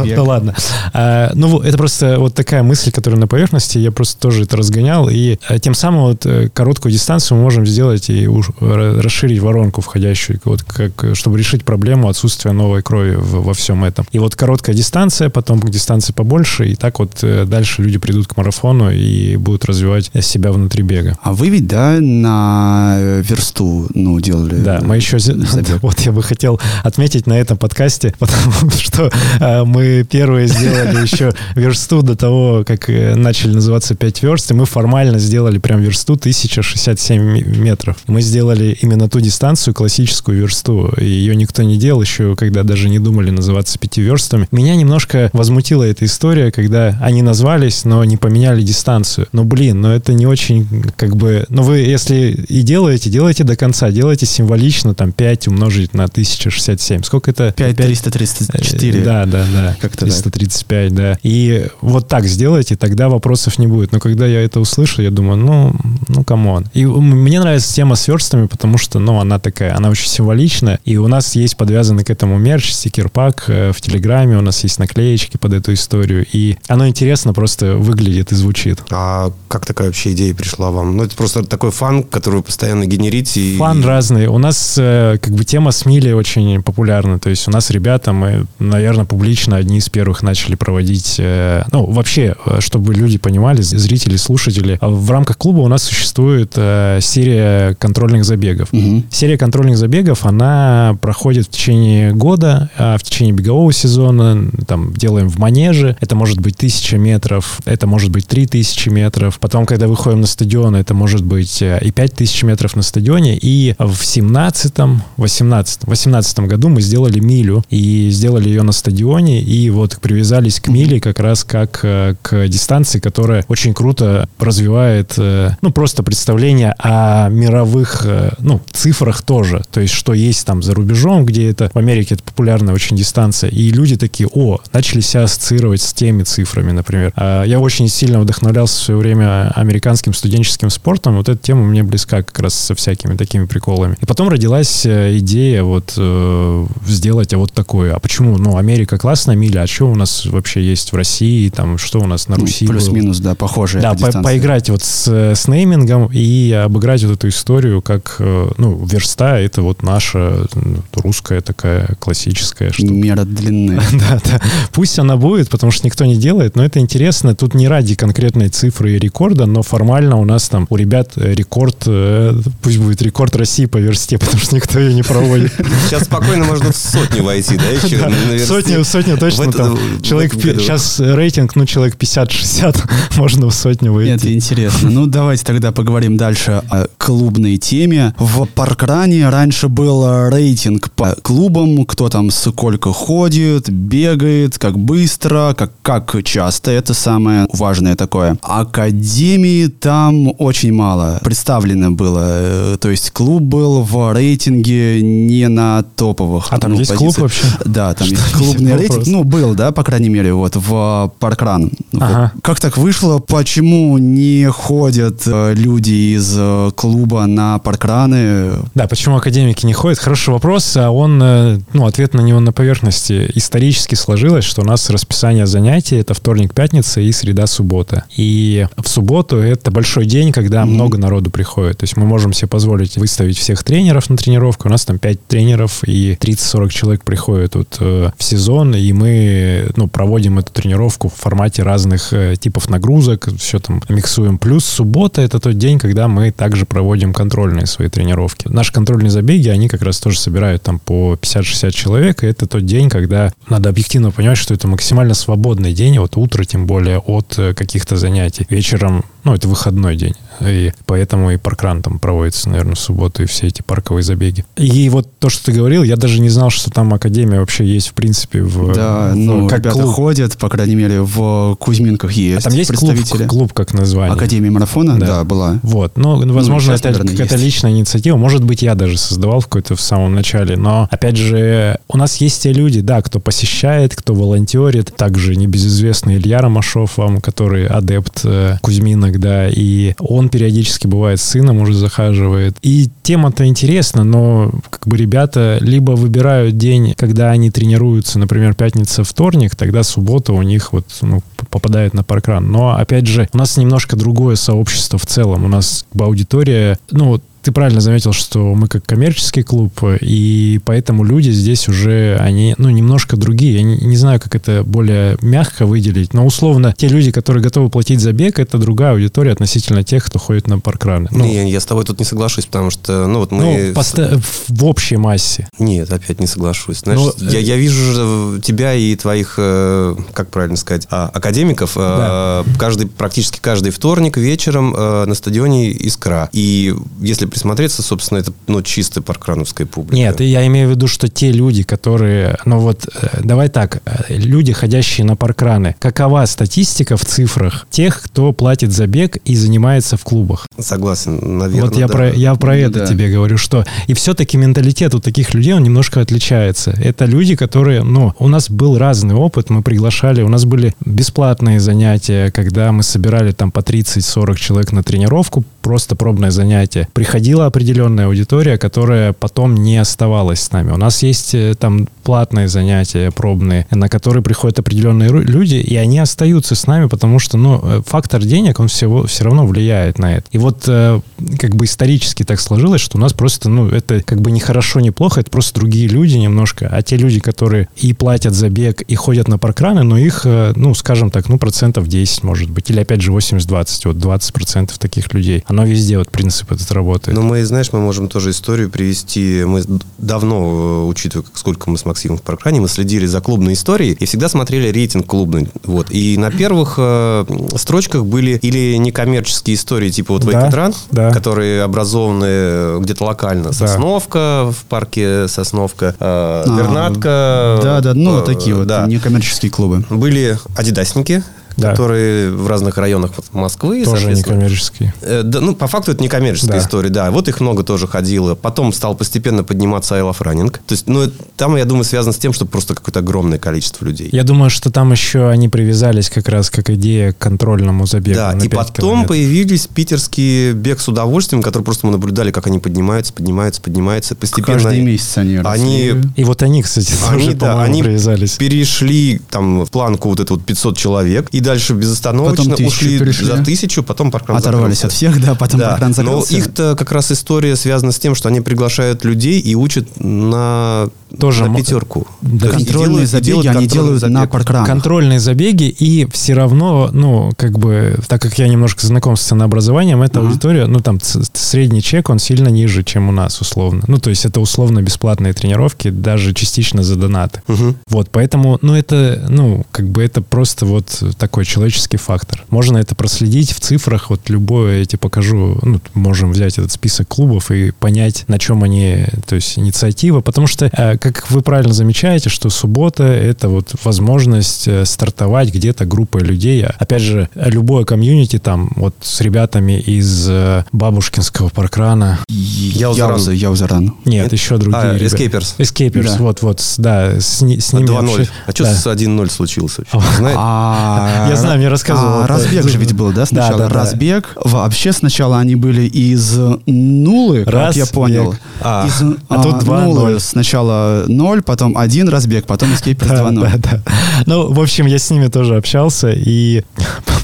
[0.05, 0.17] бег.
[0.17, 0.55] Ну ладно.
[0.93, 3.79] А, ну, вот, это просто вот такая мысль, которая на поверхности.
[3.79, 5.09] Я просто тоже это разгонял.
[5.09, 8.29] И а, тем самым вот э, короткую дистанцию мы можем сделать и
[8.61, 14.07] расширить воронку входящую, вот как, э, чтобы решить проблему отсутствия новой крови во всем этом.
[14.13, 18.37] И вот короткая дистанция, потом дистанции побольше, и так вот э, дальше люди придут к
[18.37, 21.17] марафону и будут развивать себя внутри бега.
[21.23, 24.57] А вы ведь, да, на э, версту, ну, делали...
[24.57, 25.19] Да, мы еще...
[25.19, 25.79] забег.
[25.83, 29.11] Вот я бы хотел отметить на этом подкасте, потому что
[29.41, 34.67] э, мы первые сделали еще версту до того, как начали называться 5 верст, и мы
[34.67, 37.97] формально сделали прям версту 1067 м- метров.
[38.07, 42.99] Мы сделали именно ту дистанцию, классическую версту, ее никто не делал еще, когда даже не
[42.99, 44.48] думали называться пятиверстами.
[44.51, 49.29] Меня немножко возмутила эта история, когда они назвались, но не поменяли дистанцию.
[49.33, 51.45] Ну, блин, ну это не очень, как бы...
[51.49, 57.03] Ну, вы, если и делаете, делайте до конца, делайте символично, там, 5 умножить на 1067.
[57.03, 57.53] Сколько это?
[57.57, 59.01] 5334.
[59.01, 59.77] Э, Да, да, да.
[59.81, 60.09] Как-то так.
[60.09, 61.19] 335, да.
[61.23, 63.93] И вот так сделайте, тогда вопросов не будет.
[63.93, 65.75] Но когда я это услышал, я думаю, ну,
[66.09, 66.67] ну, come on.
[66.75, 70.81] И мне нравится тема с верстами, потому что, ну, она такая, она очень символичная.
[70.85, 74.79] И у нас есть подвязанный к этому мерч, стикер-пак э, в Телеграме, у нас есть
[74.79, 76.27] наклеечки под эту историю.
[76.33, 78.79] И оно интересно просто выглядит и звучит.
[78.91, 80.97] А как такая вообще идея пришла вам?
[80.97, 83.41] Ну, это просто такой фан, который вы постоянно генерите.
[83.41, 84.27] и- Фан разный.
[84.27, 87.19] У нас э, как бы тема с Мили очень популярна.
[87.19, 91.17] То есть у нас ребята, мы, наверное, публично одни из первых начали проводить...
[91.19, 95.83] э, ну, вообще, э, чтобы люди понимали, зрители, слушатели, а в рамках клуба у нас
[95.83, 96.53] существует
[97.01, 98.73] серия контрольных забегов.
[98.73, 99.05] Мгм.
[99.11, 104.28] Серия контрольных забегов, она проходит в течение года, а в течение бегового сезона
[104.67, 105.97] там делаем в манеже.
[106.01, 109.39] Это может быть тысяча метров, это может быть три тысячи метров.
[109.39, 113.39] Потом, когда выходим на стадион, это может быть э, и пять тысяч метров на стадионе.
[113.41, 119.41] И в 17-м, 18 18 году мы сделали милю и сделали ее на стадионе.
[119.41, 125.15] И вот привязались к миле как раз как э, к дистанции, которая очень круто развивает,
[125.17, 128.07] э, ну, просто представление о мировых,
[128.39, 129.63] ну, цифрах тоже.
[129.71, 133.51] То есть, что есть там за рубежом, где это, в Америке это популярная очень дистанция.
[133.51, 137.13] И люди такие, о, начали себя ассоциировать с теми цифрами, например.
[137.17, 141.17] А Я очень сильно вдохновлялся в свое время американским студенческим спортом.
[141.17, 143.97] Вот эта тема мне близка как раз со всякими такими приколами.
[144.01, 147.95] И потом родилась э, идея вот э, сделать а вот такое.
[147.95, 148.39] А почему?
[148.39, 152.07] Ну, Америка классная миля, а что у нас вообще есть в России, там, что у
[152.07, 152.67] нас на Ну, Руси?
[152.67, 154.23] Плюс-минус, да, похожая Да, по дистанции.
[154.23, 159.63] поиграть вот с, с неймингом и обыграть вот эту историю, как, э, ну, верста— это
[159.63, 160.47] вот наша
[160.95, 162.93] русская такая классическая штука.
[162.93, 163.81] Мера длины.
[164.09, 164.41] Да, да.
[164.73, 167.35] Пусть она будет, потому что никто не делает, но это интересно.
[167.35, 171.35] Тут не ради конкретной цифры и рекорда, но формально у нас там у ребят э,
[171.35, 175.53] рекорд, э, пусть будет рекорд России по версте, потому что никто ее не проводит.
[175.87, 177.99] Сейчас спокойно можно в сотню войти, да, еще?
[177.99, 178.39] Да, на?
[178.39, 179.75] Сотню, сотню В точно это- там.
[179.77, 182.81] в Человек, сейчас рейтинг, ну, человек 50-60,
[183.17, 184.11] можно в сотню выйти.
[184.13, 184.91] Это интересно.
[184.91, 188.15] Ну, давайте тогда поговорим дальше о клубной теме.
[188.19, 195.73] В Паркране раньше был рейтинг по клубам, кто там сколько ходит, бегает, как быстро, как,
[195.83, 196.71] как часто.
[196.71, 198.39] Это самое важное такое.
[198.43, 202.21] Академии там очень мало представлено было.
[202.23, 207.17] Э, То есть клуб был в рейтинге не на топовых А там ну, есть клуб
[207.17, 207.23] позициях.
[207.23, 207.65] вообще?
[207.65, 208.97] Да, там Что есть клубный вопрос?
[208.97, 209.07] рейтинг.
[209.09, 211.71] Ну, был, да, по крайней мере, вот в Паркран.
[211.93, 212.03] Вот.
[212.03, 212.33] Ага.
[212.43, 213.19] Как так вышло?
[213.19, 218.53] Почему не ходят э, люди из э, клуба на паркраны?
[218.75, 219.99] Да, почему академики не ходят?
[219.99, 223.31] Хороший вопрос, а он, э, ну, ответ на него на поверхности.
[223.35, 228.05] Исторически исторически сложилось, что у нас расписание занятий это вторник, пятница и среда, суббота.
[228.17, 230.67] И в субботу это большой день, когда mm-hmm.
[230.67, 231.79] много народу приходит.
[231.79, 234.69] То есть мы можем себе позволить выставить всех тренеров на тренировку.
[234.69, 239.71] У нас там 5 тренеров и 30-40 человек приходят вот, э, в сезон, и мы
[239.77, 244.39] ну, проводим эту тренировку в формате разных э, типов нагрузок, все там миксуем.
[244.39, 248.49] Плюс суббота это тот день, когда мы также проводим контрольные свои тренировки.
[248.49, 252.65] Наши контрольные забеги, они как раз тоже собирают там по 50-60 человек, и это тот
[252.65, 257.39] день, когда надо объективно понимать, что это максимально свободный день, вот утро тем более, от
[257.39, 258.45] э, каких-то занятий.
[258.51, 260.15] Вечером, ну, это выходной день.
[260.41, 264.45] И поэтому и паркран там проводится, наверное, в субботу, и все эти парковые забеги.
[264.57, 267.89] И вот то, что ты говорил, я даже не знал, что там академия вообще есть,
[267.89, 268.73] в принципе, в...
[268.73, 269.95] Да, ну, как ребята клуб.
[269.95, 273.27] ходят, по крайней мере, в Кузьминках есть а там есть представители.
[273.27, 274.15] Клуб, клуб как название.
[274.15, 275.59] Академия марафона, да, да была.
[275.63, 278.17] Вот, ну, ну возможно, ну, это какая-то личная инициатива.
[278.17, 280.57] Может быть, я даже создавал в какой-то в самом начале.
[280.57, 284.95] Но, опять же, у нас есть те люди, да, кто посещает, кто волонтерит.
[284.97, 288.59] Также небезызвестный Илья Ромашов вам, который адепт э,
[289.09, 292.57] Кузьминок, да, и он периодически бывает с сыном уже захаживает.
[292.63, 299.05] И тема-то интересна, но как бы ребята либо выбирают день, когда они тренируются, например, пятница,
[299.05, 302.51] вторник, тогда суббота у них вот ну, попадает на паркран.
[302.51, 305.45] Но, опять же, у нас немножко другое сообщество в целом.
[305.45, 310.61] У нас как бы, аудитория, ну, ты правильно заметил, что мы как коммерческий клуб, и
[310.67, 313.55] поэтому люди здесь уже, они, ну, немножко другие.
[313.55, 317.71] Я не, не знаю, как это более мягко выделить, но условно те люди, которые готовы
[317.71, 321.09] платить за бег, это другая аудитория относительно тех, кто ходит на паркраны.
[321.11, 323.69] Ну, не, я с тобой тут не соглашусь, потому что, ну, вот мы...
[323.69, 325.49] Ну, поста- в общей массе.
[325.59, 326.81] Нет, опять не соглашусь.
[326.81, 331.79] Знаешь, но, ну, я, я вижу тебя и твоих, э, как правильно сказать, а, академиков
[331.79, 332.45] э, да.
[332.59, 336.29] каждый, практически каждый вторник вечером э, на стадионе «Искра».
[336.35, 339.95] И если присмотреться, собственно, это ну, чистая паркрановская публика.
[339.95, 342.37] Нет, я имею в виду, что те люди, которые...
[342.45, 348.03] Ну вот, э, давай так, э, люди, ходящие на паркраны, какова статистика в цифрах тех,
[348.03, 350.47] кто платит за бег и занимается в клубах?
[350.59, 351.93] Согласен, наверное, Вот я да.
[351.93, 352.87] про, я про ну, это да.
[352.87, 353.65] тебе говорю, что...
[353.87, 356.73] И все-таки менталитет у таких людей, он немножко отличается.
[356.73, 357.85] Это люди, которые...
[357.85, 362.83] Ну, у нас был разный опыт, мы приглашали, у нас были бесплатные занятия, когда мы
[362.83, 366.89] собирали там по 30-40 человек на тренировку, просто пробное занятие.
[366.95, 370.73] Приходили приходила определенная аудитория, которая потом не оставалась с нами.
[370.73, 375.99] У нас есть э, там платные занятия пробные, на которые приходят определенные люди, и они
[375.99, 380.17] остаются с нами, потому что, ну, э, фактор денег, он всего, все равно влияет на
[380.17, 380.25] это.
[380.33, 381.01] И вот э,
[381.39, 384.81] как бы исторически так сложилось, что у нас просто, ну, это как бы не хорошо,
[384.81, 388.81] не плохо, это просто другие люди немножко, а те люди, которые и платят за бег,
[388.81, 392.81] и ходят на паркраны, но их, ну, скажем так, ну, процентов 10, может быть, или
[392.81, 395.45] опять же 80-20, вот 20 процентов таких людей.
[395.47, 397.08] Оно везде, вот принцип этот работает.
[397.13, 399.45] Ну, мы, знаешь, мы можем тоже историю привести.
[399.45, 399.65] Мы
[399.99, 404.07] давно, э, учитывая, сколько мы с Максимом в программе, мы следили за клубной историей и
[404.07, 405.49] всегда смотрели рейтинг клубный.
[405.65, 405.91] Вот.
[405.91, 407.25] И на первых э,
[407.57, 411.15] строчках были или некоммерческие истории, типа вот Вейкотран, да, да.
[411.15, 413.53] которые образованы э, где-то локально.
[413.53, 414.51] Сосновка да.
[414.51, 417.61] в парке Сосновка, э, а, Бернатка.
[417.63, 418.87] Да, да, ну, э, такие вот да.
[418.87, 419.85] некоммерческие клубы.
[419.91, 421.23] Были адидасники,
[421.59, 421.71] да.
[421.71, 423.85] которые в разных районах Москвы.
[423.85, 424.95] Тоже некоммерческие.
[425.03, 426.59] Э, да, ну, по факту это некоммерческая да.
[426.59, 427.11] история, да.
[427.11, 428.35] Вот их много тоже ходило.
[428.35, 430.51] Потом стал постепенно подниматься I Love Running.
[430.51, 434.09] То есть, ну, там, я думаю, связано с тем, что просто какое-то огромное количество людей.
[434.13, 438.17] Я думаю, что там еще они привязались как раз как идея к контрольному забегу.
[438.17, 439.09] Да, и потом километров.
[439.09, 444.15] появились питерские бег с удовольствием, которые просто мы наблюдали, как они поднимаются, поднимаются, поднимаются.
[444.15, 445.95] Постепенно Каждый месяц они Они...
[446.17, 448.33] И вот они, кстати, они, тоже, да, они привязались.
[448.33, 453.27] перешли там в планку вот эту вот 500 человек, и дальше безостановочно потом ушли перешли.
[453.27, 454.87] за тысячу, потом паркран Оторвались закрылся.
[454.87, 455.71] от всех, да, потом да.
[455.71, 456.33] паркран закрылся.
[456.33, 460.91] Но их-то как раз история связана с тем, что они приглашают людей и учат на
[461.19, 462.07] тоже на пятерку.
[462.21, 464.15] Да, контрольные делают, забеги делают они делают забег.
[464.15, 464.67] на паркранах.
[464.67, 470.03] Контрольные забеги, и все равно, ну, как бы, так как я немножко знаком с ценообразованием,
[470.03, 470.27] эта uh-huh.
[470.27, 473.85] аудитория, ну, там, средний чек, он сильно ниже, чем у нас, условно.
[473.87, 477.43] Ну, то есть это условно бесплатные тренировки, даже частично за донаты.
[477.47, 477.75] Uh-huh.
[477.89, 482.45] Вот, поэтому, ну, это, ну, как бы это просто вот такой человеческий фактор.
[482.51, 487.09] Можно это проследить в цифрах, вот любое, я тебе покажу, ну, можем взять этот список
[487.09, 491.73] клубов и понять, на чем они, то есть инициатива, потому что э, как вы правильно
[491.73, 496.65] замечаете, что суббота— это вот возможность э, стартовать где-то группой людей.
[496.65, 502.19] Опять же, любое комьюнити там, вот с ребятами из э, Бабушкинского паркрана.
[502.29, 503.31] Яузаран.
[503.33, 503.85] Яузаран.
[504.05, 505.17] Нет, Нет, еще другие а, ребята.
[505.17, 505.57] Escapers.
[505.59, 506.17] Escapers, да.
[506.19, 507.91] вот, вот, да, с, с ними 2-0.
[507.91, 508.75] Вообще, а что да.
[508.75, 509.77] с 1-0 случилось
[510.37, 512.23] А, я знаю, мне рассказывал.
[512.23, 513.69] А, разбег же ведь был, да, сначала?
[513.69, 514.37] разбег.
[514.37, 518.35] Вообще сначала они были из нулы, как я понял.
[518.61, 518.89] А,
[519.29, 520.21] тут 2-0.
[520.21, 523.41] Сначала сначала 0, потом один разбег, потом эскейперс Да, 2.0.
[523.41, 523.83] да, да.
[524.27, 526.63] Ну, в общем, я с ними тоже общался, и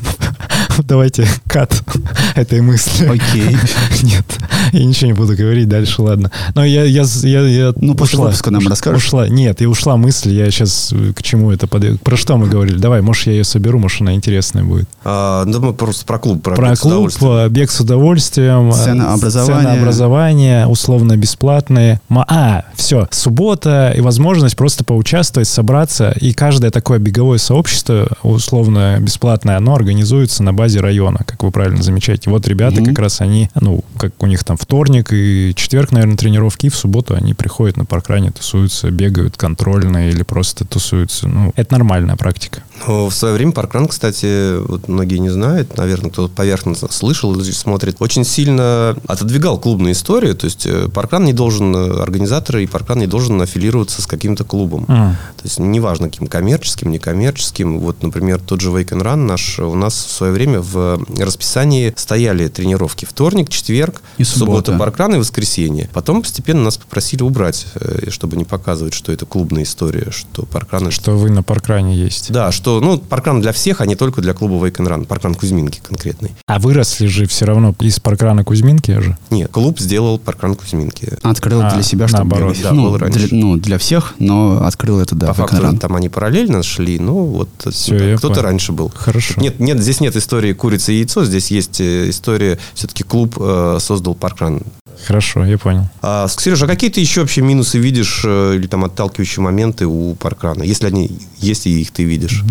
[0.86, 1.82] давайте кат
[2.34, 3.06] этой мысли.
[3.06, 3.56] Окей.
[4.02, 4.24] Нет,
[4.72, 6.30] я ничего не буду говорить дальше, ладно.
[6.54, 8.26] Но я, я, я, я Ну, после ушла.
[8.26, 9.04] выпуска нам расскажешь?
[9.04, 9.28] Ушла.
[9.28, 12.00] Нет, и ушла мысль, я сейчас к чему это под...
[12.02, 12.78] Про что мы говорили?
[12.78, 14.88] Давай, может, я ее соберу, может, она интересная будет.
[15.04, 16.42] А, да мы просто про клуб.
[16.42, 17.32] Про, Про бег с клуб, удовольствием.
[17.32, 19.62] э, бег с удовольствием, э, Ценообразование.
[19.62, 22.00] ценообразование, условно бесплатные.
[22.08, 26.12] Ма- А, все, суббота и возможность просто поучаствовать, собраться.
[26.20, 31.82] И каждое такое беговое сообщество, условно бесплатное, оно организуется на базе района, как вы правильно
[31.82, 32.30] замечаете.
[32.30, 32.86] Вот ребята Мгм.
[32.86, 36.76] как раз они, ну, как у них там вторник и четверг, наверное, тренировки, и в
[36.76, 41.28] субботу они приходят на паркране, тусуются, бегают контрольно или просто тусуются.
[41.28, 42.62] Ну, это нормальная практика.
[42.86, 47.50] Но в свое время Паркран, кстати, вот многие не знают, наверное, кто поверхностно слышал или
[47.50, 50.34] смотрит, очень сильно отодвигал клубную историю.
[50.34, 54.44] То есть э, Паркран не должен, э, организаторы и Паркран не должен аффилироваться с каким-то
[54.44, 54.84] клубом.
[54.88, 55.12] М.
[55.36, 57.78] То есть неважно, каким коммерческим, некоммерческим.
[57.80, 61.92] Вот, например, тот же Wake and Run наш, у нас в свое время в расписании
[61.96, 64.66] стояли тренировки вторник, четверг, И суббота.
[64.70, 65.88] суббота Паркран и воскресенье.
[65.92, 70.90] Потом постепенно нас попросили убрать, э, чтобы не показывать, что это клубная история, что Паркран...
[70.90, 72.30] Что вы на паркране есть.
[72.32, 75.06] Да, что, ну, паркран для всех, а не только для клуба Wake and Run.
[75.06, 76.32] Паркран Кузьминки конкретный.
[76.46, 79.16] А выросли же все равно из паркрана Кузьминки же.
[79.30, 81.18] Нет, клуб сделал паркран Кузьминки.
[81.22, 82.24] Открыл А, для себя, чтобы...
[82.24, 83.28] наоборот, да, ну, был раньше.
[83.28, 87.24] для, ну, для всех, но открыл это, да, По факту там они параллельно шли, ну,
[87.24, 87.48] вот
[87.86, 88.92] я кто-то раньше был.
[88.94, 89.40] Хорошо.
[89.40, 93.78] Нет, нет, здесь нет истории курицы и яйцо, здесь есть э, история, все-таки клуб э,
[93.80, 94.62] создал паркран.
[95.06, 95.88] Хорошо, я понял.
[96.02, 100.14] А, Сережа, а какие ты еще вообще минусы видишь э, или там отталкивающие моменты у
[100.14, 102.42] паркрана, если они есть и их ты видишь?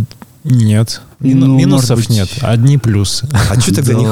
[0.43, 1.01] Нет.
[1.23, 3.27] Мину- Ну, минусов нет, одни плюсы.
[3.49, 4.05] А что тогда Да не?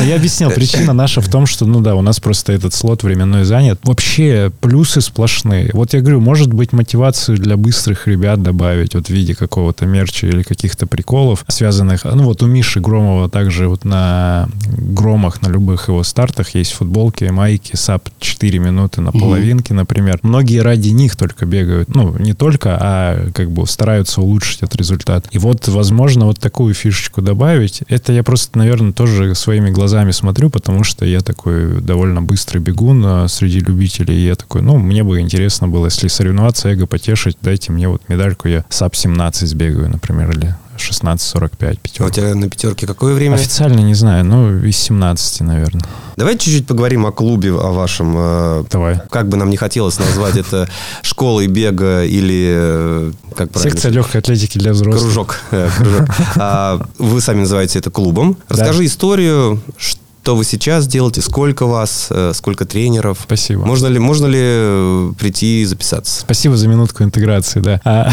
[0.00, 3.02] А Я объяснил, причина наша в том, что, ну да, у нас просто этот слот
[3.02, 3.80] временной занят.
[3.82, 5.70] Вообще плюсы сплошные.
[5.72, 10.26] Вот я говорю, может быть мотивацию для быстрых ребят добавить вот в виде какого-то мерча
[10.28, 12.04] или каких-то приколов, связанных...
[12.04, 17.24] Ну вот у Миши Громова также вот на Громах, на любых его стартах есть футболки,
[17.24, 20.18] майки, sub 4 минуты на половинке, например.
[20.22, 21.94] Многие ради них только бегают.
[21.94, 25.26] Ну, не только, а как бы стараются улучшить этот результат.
[25.30, 27.82] И вот, возможно, вот такую фишечку добавить.
[27.88, 33.02] Это я просто, наверное, тоже своими глазами смотрю, потому что я такой довольно быстрый бегун
[33.04, 34.24] а, среди любителей.
[34.24, 38.48] Я такой, ну, мне бы интересно было, если соревноваться, эго потешить, дайте мне вот медальку,
[38.48, 40.54] я sub 17 сбегаю, например, или
[40.90, 42.10] 16.45 А у пятерка.
[42.10, 43.34] тебя на пятерке какое время?
[43.34, 45.82] Официально не знаю, ну, из 17, наверное.
[46.16, 48.14] Давайте чуть-чуть поговорим о клубе, о вашем.
[48.16, 49.00] э, Давай.
[49.10, 50.68] Как бы нам не хотелось назвать это
[51.02, 53.70] школой бега или э, как правильно?
[53.72, 55.02] Секция легкой атлетики для взрослых.
[55.02, 55.38] Кружок.
[55.52, 56.08] э, кружок.
[56.36, 58.36] А Вы сами называете это клубом.
[58.48, 63.18] Расскажи историю, что вы сейчас делаете, сколько вас, сколько тренеров.
[63.24, 63.64] Спасибо.
[63.66, 66.20] Можно ли, можно ли прийти и записаться?
[66.20, 68.12] Спасибо за минутку интеграции, да.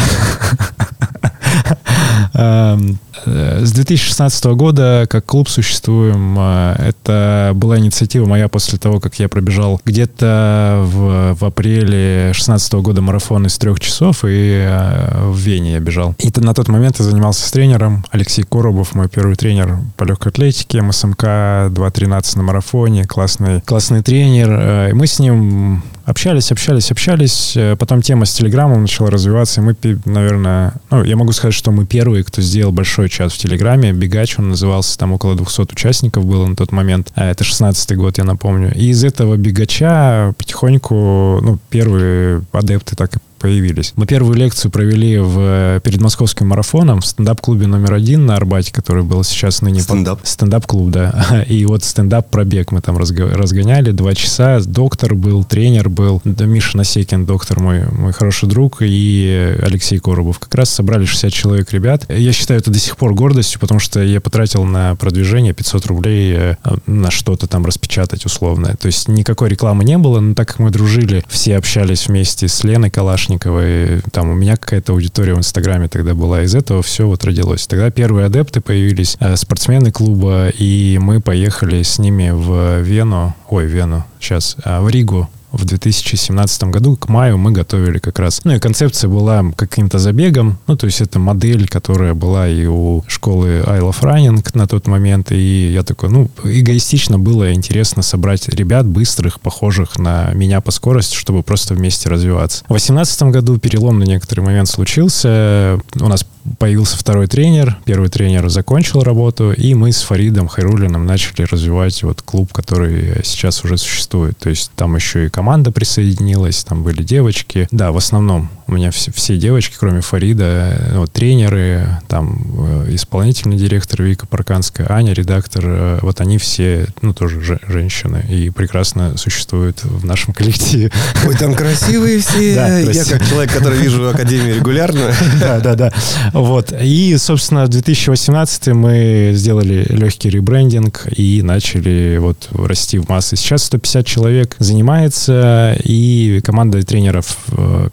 [2.34, 6.36] Эм, э, С 2016 года как клуб существуем.
[6.38, 12.72] э, Это была инициатива моя после того, как я пробежал где-то в, в апреле 2016
[12.74, 16.14] года марафон из трех часов, и э, в Вене я бежал.
[16.18, 18.04] И на тот момент я занимался с тренером.
[18.10, 24.90] Алексей Коробов, мой первый тренер по легкой атлетике, МСМК 2.13 на марафоне, классный, классный тренер.
[24.90, 27.56] И мы с ним общались, общались, общались.
[27.78, 31.86] Потом тема с Телеграмом начала развиваться, и мы, наверное, ну, я могу сказать, что мы
[31.90, 33.92] первые, кто сделал большой чат в Телеграме.
[33.92, 37.12] Бегач он назывался, там около 200 участников было на тот момент.
[37.16, 38.72] А Это 16 год, я напомню.
[38.74, 43.92] И из этого бегача потихоньку, ну, первые адепты так и появились.
[43.96, 49.02] Мы первую лекцию провели в, перед московским марафоном в стендап-клубе номер один на Арбате, который
[49.02, 49.80] был сейчас ныне...
[49.80, 50.20] Стендап.
[50.22, 51.44] Стендап-клуб, да.
[51.48, 53.90] И вот стендап-пробег мы там разго- разгоняли.
[53.92, 54.60] Два часа.
[54.60, 56.20] Доктор был, тренер был.
[56.24, 58.78] Да, Миша Насекин, доктор мой, мой хороший друг.
[58.80, 60.38] И Алексей Коробов.
[60.38, 62.04] Как раз собрали 60 человек ребят.
[62.08, 66.34] Я считаю это до сих пор гордостью, потому что я потратил на продвижение 500 рублей
[66.36, 68.76] э, на что-то там распечатать условно.
[68.78, 72.64] То есть никакой рекламы не было, но так как мы дружили, все общались вместе с
[72.64, 72.90] Леной
[73.38, 77.66] Калашниковой, там у меня какая-то аудитория в Инстаграме тогда была, из этого все вот родилось.
[77.66, 83.66] Тогда первые адепты появились, э, спортсмены клуба, и мы поехали с ними в Вену, ой,
[83.66, 88.40] Вену, сейчас, в Ригу, в 2017 году, к маю мы готовили как раз.
[88.44, 93.04] Ну и концепция была каким-то забегом, ну то есть это модель, которая была и у
[93.06, 98.48] школы Isle of Running на тот момент, и я такой, ну эгоистично было интересно собрать
[98.48, 102.64] ребят быстрых, похожих на меня по скорости, чтобы просто вместе развиваться.
[102.64, 106.24] В 2018 году перелом на некоторый момент случился, у нас
[106.58, 112.22] появился второй тренер, первый тренер закончил работу, и мы с Фаридом Хайрулиным начали развивать вот
[112.22, 114.38] клуб, который сейчас уже существует.
[114.38, 117.66] То есть там еще и команда присоединилась, там были девочки.
[117.70, 123.56] Да, в основном у меня все, все девочки, кроме Фарида, вот, тренеры, там э, исполнительный
[123.56, 129.16] директор Вика Парканская, Аня, редактор, э, вот они все, ну, тоже же, женщины и прекрасно
[129.16, 130.92] существуют в нашем коллективе.
[131.26, 132.54] Ой, там красивые все.
[132.54, 135.14] Да, Я как человек, который вижу Академию регулярно.
[135.40, 135.92] Да, да, да.
[136.34, 136.72] Вот.
[136.78, 143.36] И, собственно, в 2018 мы сделали легкий ребрендинг и начали вот расти в массы.
[143.36, 147.36] Сейчас 150 человек занимается, и команда тренеров,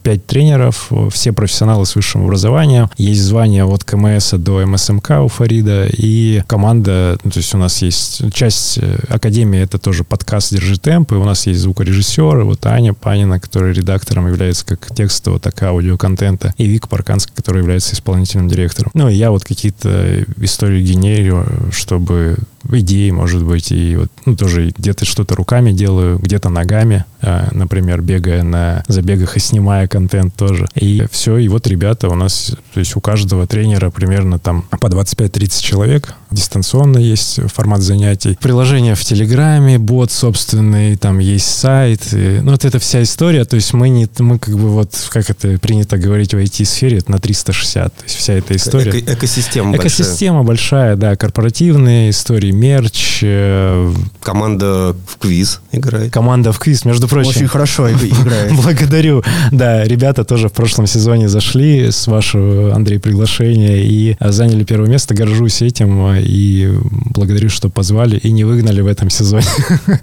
[0.04, 2.90] 5 тренеров, все профессионалы с высшим образованием.
[2.98, 7.82] Есть звание от КМС до МСМК у Фарида, и команда, ну, то есть у нас
[7.82, 12.66] есть часть э, Академии, это тоже подкаст «Держи темп», и у нас есть звукорежиссеры, вот
[12.66, 17.94] Аня Панина, которая редактором является как текстового, так и аудиоконтента, и Вик Парканский, который является
[17.94, 18.92] исполнительным директором.
[18.94, 22.38] Ну, и я вот какие-то истории генерирую, чтобы
[22.72, 28.02] идеи, может быть, и вот, ну, тоже где-то что-то руками делаю, где-то ногами, э, например,
[28.02, 30.68] бегая на забегах и снимая контент тоже.
[30.76, 34.88] И все, и вот ребята у нас, то есть у каждого тренера примерно там по
[34.88, 38.38] 25-30 человек, дистанционно есть формат занятий.
[38.42, 42.02] Приложение в Телеграме, бот собственный, там есть сайт.
[42.14, 45.30] И, ну, вот это вся история, то есть мы не, мы как бы вот, как
[45.30, 48.92] это принято говорить в IT-сфере, это на 360, то есть вся эта история.
[48.92, 49.88] Эко- экосистема большая.
[49.88, 56.12] Экосистема большая, да, корпоративные истории, мерч, э, Команда в квиз играет.
[56.12, 57.30] команда в квиз, между прочим.
[57.30, 58.54] Очень хорошо иг- играет.
[58.54, 59.24] Благодарю.
[59.52, 65.14] Да, ребята тоже в прошлом сезоне зашли с вашего, Андрей, приглашения и заняли первое место.
[65.16, 66.78] Горжусь этим и
[67.14, 69.46] благодарю, что позвали и не выгнали в этом сезоне.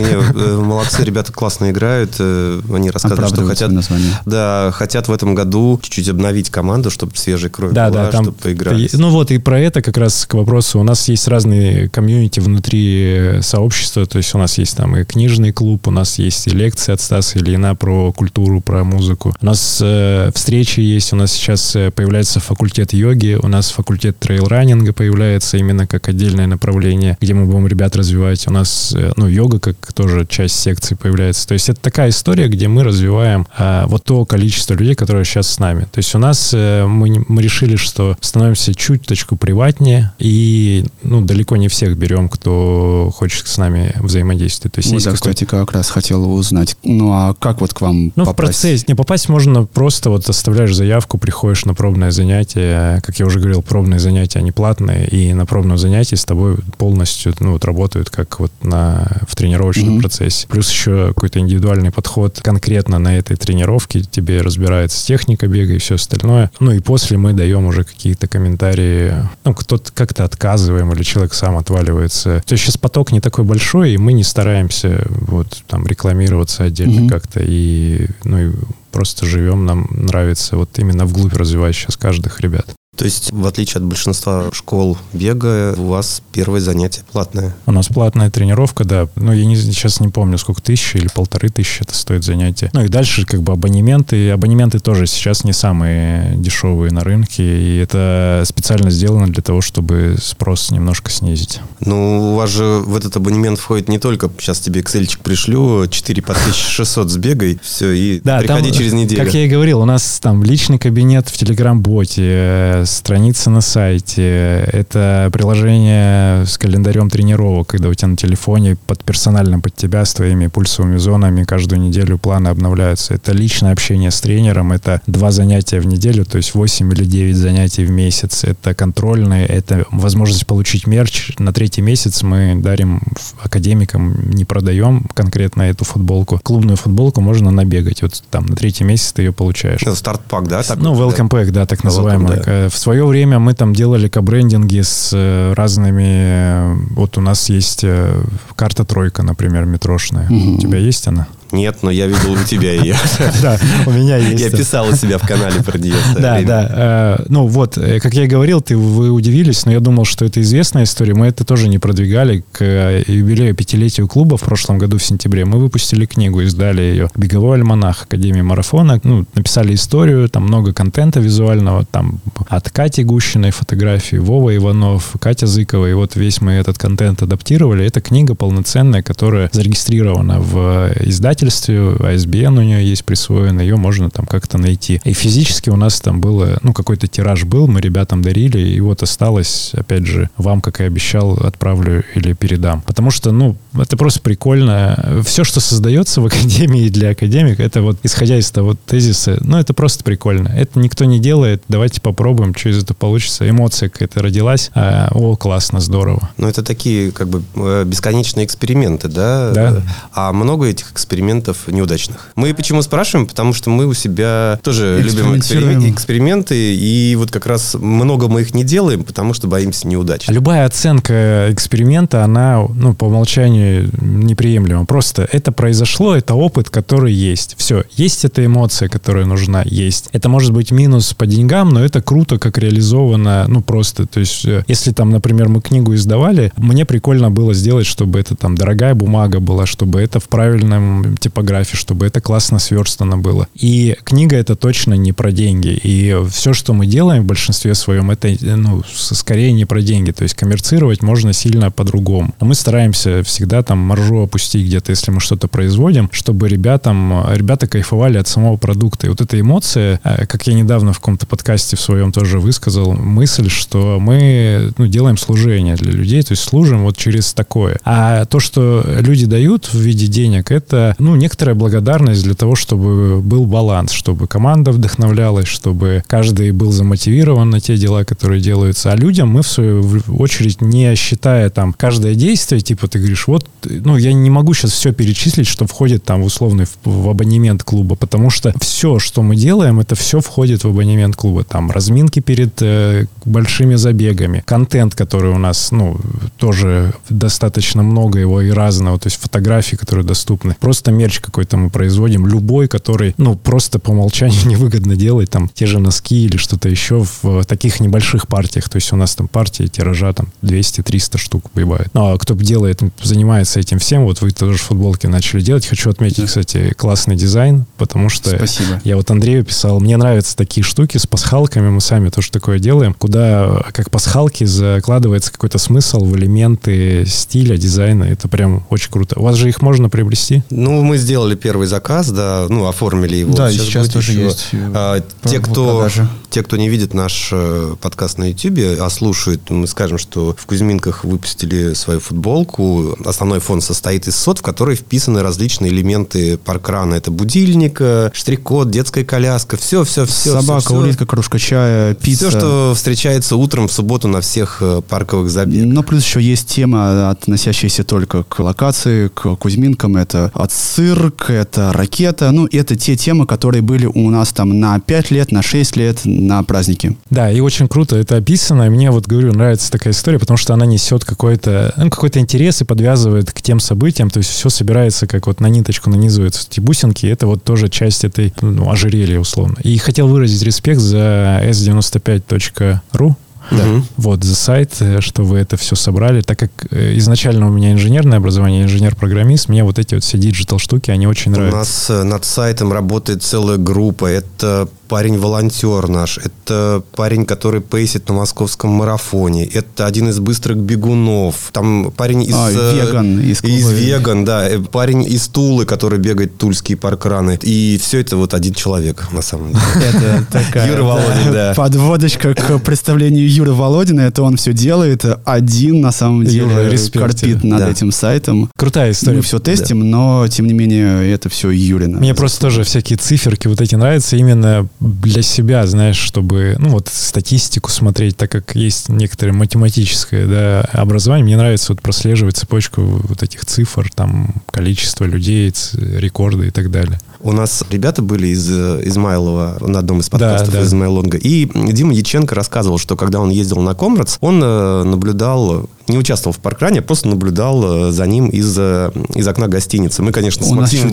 [0.00, 2.16] Э, молодцы, ребята классно играют.
[2.18, 3.70] э, Они рассказывают, что хотят...
[3.70, 4.12] название.
[4.26, 8.24] Да, хотят в этом году чуть-чуть обновить команду, чтобы свежей кровь Да, была, да, там...
[8.24, 8.92] чтобы поиграть.
[8.94, 10.78] Ну вот, и про это как раз к вопросу.
[10.78, 15.04] У нас есть разные комьюнити внутри э, сообщества, то есть у нас есть там и
[15.04, 19.34] книжный клуб, у нас есть и лекции от Стаса Ильина про культуру, про музыку.
[19.40, 24.18] У нас э, встречи есть, у нас сейчас э, появляется факультет йоги, у нас факультет
[24.18, 28.46] трейл-раннинга появляется именно как отдельное направление, где мы будем ребят развивать.
[28.46, 31.46] У нас, э, ну, йога как тоже часть секции появляется.
[31.46, 35.48] То есть это такая история, где мы развиваем а, вот то количество людей, которые сейчас
[35.48, 35.82] с нами.
[35.92, 41.56] То есть у нас э, мы, мы решили, что становимся чуточку приватнее и ну, далеко
[41.56, 44.74] не всех берем, кто хочет с нами взаимодействовать.
[44.74, 46.76] То есть Вот, есть да, кстати, как раз хотел узнать.
[46.84, 48.36] Ну, а как вот к вам ну, в попасть?
[48.36, 48.84] процессе.
[48.88, 53.00] Не попасть можно просто вот оставляешь заявку, приходишь на пробное занятие.
[53.04, 57.34] Как я уже говорил, пробные занятия, они платные, и на пробном занятии с тобой полностью
[57.40, 60.00] ну, вот, работают как вот на, в тренировочном Мгм.
[60.00, 60.46] процессе.
[60.48, 64.00] Плюс еще какой-то индивидуальный подход конкретно на этой тренировке.
[64.00, 66.50] Тебе разбирается техника бега и все остальное.
[66.60, 69.14] Ну и после мы даем уже какие-то комментарии.
[69.44, 72.42] Ну, кто-то как-то отказываем, или человек сам отваливается.
[72.46, 77.00] То есть сейчас поток не такой большой, и мы не стараемся вот там рекламироваться отдельно
[77.02, 77.08] Мгм.
[77.08, 77.40] как-то.
[77.44, 78.52] И, ну, и
[78.92, 82.74] просто живем, нам нравится вот именно вглубь развивать сейчас каждых ребят.
[82.98, 87.54] То есть, в отличие от большинства школ бега, у вас первое занятие платное.
[87.64, 89.06] У нас платная тренировка, да.
[89.14, 92.70] Ну, я не, сейчас не помню, сколько тысяч или полторы тысячи это стоит занятие.
[92.72, 94.30] Ну и дальше как бы абонементы.
[94.30, 97.44] Абонементы тоже сейчас не самые дешевые на рынке.
[97.44, 101.60] И это специально сделано для того, чтобы спрос немножко снизить.
[101.78, 106.22] Ну, у вас же в этот абонемент входит не только, сейчас тебе excel пришлю, 4
[106.22, 109.24] по 1600 сбегай, все, и приходи там, через неделю.
[109.24, 114.68] Как я и говорил, у нас там личный кабинет в Телеграм-боте, э, страница на сайте,
[114.72, 120.14] это приложение с календарем тренировок, когда у тебя на телефоне под персонально под тебя с
[120.14, 123.14] твоими пульсовыми зонами каждую неделю планы обновляются.
[123.14, 127.36] Это личное общение с тренером, это два занятия в неделю, то есть 8 или 9
[127.36, 128.44] занятий в месяц.
[128.44, 131.32] Это контрольные, это возможность получить мерч.
[131.38, 136.38] На третий месяц мы дарим в- академикам, не продаем конкретно эту футболку.
[136.42, 138.02] Клубную футболку можно набегать.
[138.02, 139.80] Вот там на третий месяц ты ее получаешь.
[139.84, 140.62] Ну, старт-пак, да?
[140.62, 142.36] так ну, welcome pack, да, так Welcome, называемый.
[142.36, 142.42] да.
[142.46, 146.04] Э, В свое время мы там делали кабрендинги с э, разными...
[146.04, 148.22] э, Вот у нас есть э,
[148.54, 150.28] карта тройка, например, метрошная.
[150.30, 150.54] Мгм.
[150.54, 151.26] У тебя есть она?
[151.52, 152.94] Нет, но я видел у тебя ее.
[153.42, 154.40] Да, у меня есть.
[154.42, 155.94] Я писал у себя в канале про нее.
[156.18, 157.18] Да, да.
[157.18, 160.24] Э, Ну вот, э, как я и говорил, ты, вы удивились, но я думал, что
[160.24, 161.14] это известная история.
[161.14, 162.44] Мы это тоже не продвигали.
[162.52, 167.10] К э, юбилею пятилетию клуба в прошлом году в сентябре мы выпустили книгу, издали ее.
[167.16, 169.00] «Беговой альманах Академии марафона».
[169.04, 171.86] Ну, написали историю, там много контента визуального.
[171.86, 175.86] Там от Кати Гущиной фотографии, Вова Иванов, Катя Зыкова.
[175.86, 177.86] И вот весь мы этот контент адаптировали.
[177.86, 184.10] Это книга полноценная, которая зарегистрирована в издательстве издательстве, ISBN у нее есть присвоен, ее можно
[184.10, 185.00] там как-то найти.
[185.04, 189.02] И физически у нас там было, ну, какой-то тираж был, мы ребятам дарили, и вот
[189.02, 192.82] осталось, опять же, вам, как и обещал, отправлю или передам.
[192.82, 195.22] Потому что, ну, это просто прикольно.
[195.24, 199.74] Все, что создается в академии для академика, это вот, исходя из того тезиса, ну, это
[199.74, 200.48] просто прикольно.
[200.48, 203.48] Это никто не делает, давайте попробуем, что из этого получится.
[203.48, 206.30] Эмоция какая-то родилась, а, о, классно, здорово.
[206.36, 209.52] Ну, это такие, как бы, э, бесконечные эксперименты, да?
[209.52, 209.82] Да.
[210.12, 212.30] А много этих экспериментов неудачных.
[212.34, 213.26] Мы почему спрашиваем?
[213.26, 218.54] Потому что мы у себя тоже любим эксперименты, и вот как раз много мы их
[218.54, 220.28] не делаем, потому что боимся неудач.
[220.28, 224.84] Любая оценка эксперимента, она, ну, по умолчанию неприемлема.
[224.86, 227.54] Просто это произошло, это опыт, который есть.
[227.58, 227.84] Все.
[227.92, 230.08] Есть эта эмоция, которая нужна, есть.
[230.12, 234.06] Это может быть минус по деньгам, но это круто, как реализовано, ну, просто.
[234.06, 238.36] То есть, э, если там, например, мы книгу издавали, мне прикольно было сделать, чтобы это
[238.36, 243.48] там дорогая бумага была, чтобы это в правильном типографии, чтобы это классно сверстано было.
[243.54, 245.78] И книга это точно не про деньги.
[245.82, 250.12] И все, что мы делаем в большинстве своем, это, ну, скорее не про деньги.
[250.12, 252.34] То есть коммерцировать можно сильно по-другому.
[252.40, 257.66] Но мы стараемся всегда там маржу опустить где-то, если мы что-то производим, чтобы ребятам, ребята
[257.66, 259.06] кайфовали от самого продукта.
[259.06, 262.92] И вот эта эмоция, э, как я недавно в каком-то подкасте в своем тоже высказал,
[262.92, 267.78] мысль, что мы ну, делаем служение для людей, то есть служим вот через такое.
[267.84, 273.20] А то, что люди дают в виде денег, это ну, некоторая благодарность для того, чтобы
[273.20, 278.92] был баланс, чтобы команда вдохновлялась, чтобы каждый был замотивирован на те дела, которые делаются.
[278.92, 283.46] А людям мы, в свою очередь, не считая там каждое действие, типа ты говоришь, вот,
[283.64, 287.62] ну, я не могу сейчас все перечислить, что входит там в условный в, в абонемент
[287.62, 291.44] клуба, потому что все, что мы делаем, это все входит в абонемент клуба.
[291.44, 295.98] Там разминки перед э, большими забегами, контент, который у нас, ну,
[296.38, 300.56] тоже достаточно много его и разного, то есть фотографии, которые доступны.
[300.60, 305.66] Просто мерч какой-то мы производим, любой, который, ну, просто по умолчанию невыгодно делать, там, те
[305.66, 309.66] же носки или что-то еще в таких небольших партиях, то есть у нас там партии
[309.66, 311.88] тиража там 200-300 штук бывает.
[311.94, 316.26] Ну, а кто делает, занимается этим всем, вот вы тоже футболки начали делать, хочу отметить,
[316.26, 318.80] кстати, классный дизайн, потому что Спасибо.
[318.84, 322.94] я вот Андрею писал, мне нравятся такие штуки с пасхалками, мы сами тоже такое делаем,
[322.94, 328.04] куда как пасхалки закладывается какой-то смысл в элементы стиля, дизайна.
[328.04, 329.18] Это прям очень круто.
[329.18, 330.42] У вас же их можно приобрести?
[330.50, 333.34] Ну, мы сделали первый заказ, да, ну, оформили его.
[333.34, 334.24] Да, сейчас будет тоже еще.
[334.24, 335.86] есть, э, А, те, кто,
[336.30, 340.46] те, кто не видит наш э, подкаст на YouTube, а слушает, мы скажем, что в
[340.46, 342.96] Кузьминках выпустили свою футболку.
[343.04, 346.94] Основной фон состоит из сот, в который вписаны различные элементы паркрана.
[346.94, 350.40] Это будильник, э, штрих-код, детская коляска, все, все, все.
[350.40, 352.30] Собака, улитка, кружка чая, пицца.
[352.30, 355.66] Все, что встречается утром в субботу на всех парковых забегах.
[355.66, 359.98] Но плюс еще есть тема, относящаяся только к локации, к Кузьминкам.
[359.98, 362.30] Это от цирк, это ракета.
[362.30, 366.02] Ну, это те темы, которые были у нас там на 5 лет, на 6 лет,
[366.04, 366.96] на праздники.
[367.10, 368.62] Да, и очень круто это описано.
[368.62, 372.60] И мне вот, говорю, нравится такая история, потому что она несет какой-то ну, какой-то интерес
[372.60, 374.08] и подвязывает к тем событиям.
[374.08, 377.06] То есть все собирается, как вот на ниточку нанизываются эти бусинки.
[377.06, 379.56] Это вот тоже часть этой ну, ожерелья, условно.
[379.64, 383.16] И хотел выразить респект за s95.ru.
[383.50, 383.84] Мгм.
[383.96, 386.20] Вот, за сайт, э, что вы это все собрали.
[386.20, 390.58] Так как э, изначально у меня инженерное образование, инженер-программист, мне вот эти вот все digital
[390.58, 391.56] штуки, они очень У нравятся.
[391.58, 394.06] нас э, над сайтом работает целая группа.
[394.06, 401.50] Это парень-волонтер наш, это парень, который пейсит на московском марафоне, это один из быстрых бегунов,
[401.52, 402.34] там парень из...
[402.34, 407.38] А, э, веган из из веган, да, э, парень из Тулы, который бегает тульские паркраны.
[407.42, 409.62] И все это вот один человек, на самом деле.
[409.88, 411.54] Это такая Юра Володин, да.
[411.54, 414.00] подводочка к представлению Юры Володина.
[414.00, 418.50] Это он все делает один, на самом деле, корпит над этим сайтом.
[418.56, 419.18] Крутая история.
[419.18, 421.98] Мы все тестим, но, тем не менее, это все Юрина.
[421.98, 426.88] Мне просто тоже всякие циферки вот эти нравятся именно для себя, знаешь, чтобы, ну вот
[426.88, 433.22] статистику смотреть, так как есть некоторое математическое да, образование, мне нравится вот прослеживать цепочку вот
[433.22, 437.00] этих цифр, там количество людей, рекорды и так далее.
[437.20, 440.60] У нас ребята были из э, Измайлова на одном из Да, подкастов да.
[440.62, 441.18] из Измайлонга.
[441.18, 446.32] И Дима Яченко рассказывал, что когда он ездил на Комрадс, он э, наблюдал, не участвовал
[446.32, 450.00] в паркране, а просто наблюдал э, за ним из, из окна гостиницы.
[450.02, 450.92] Мы, конечно, с У Максимом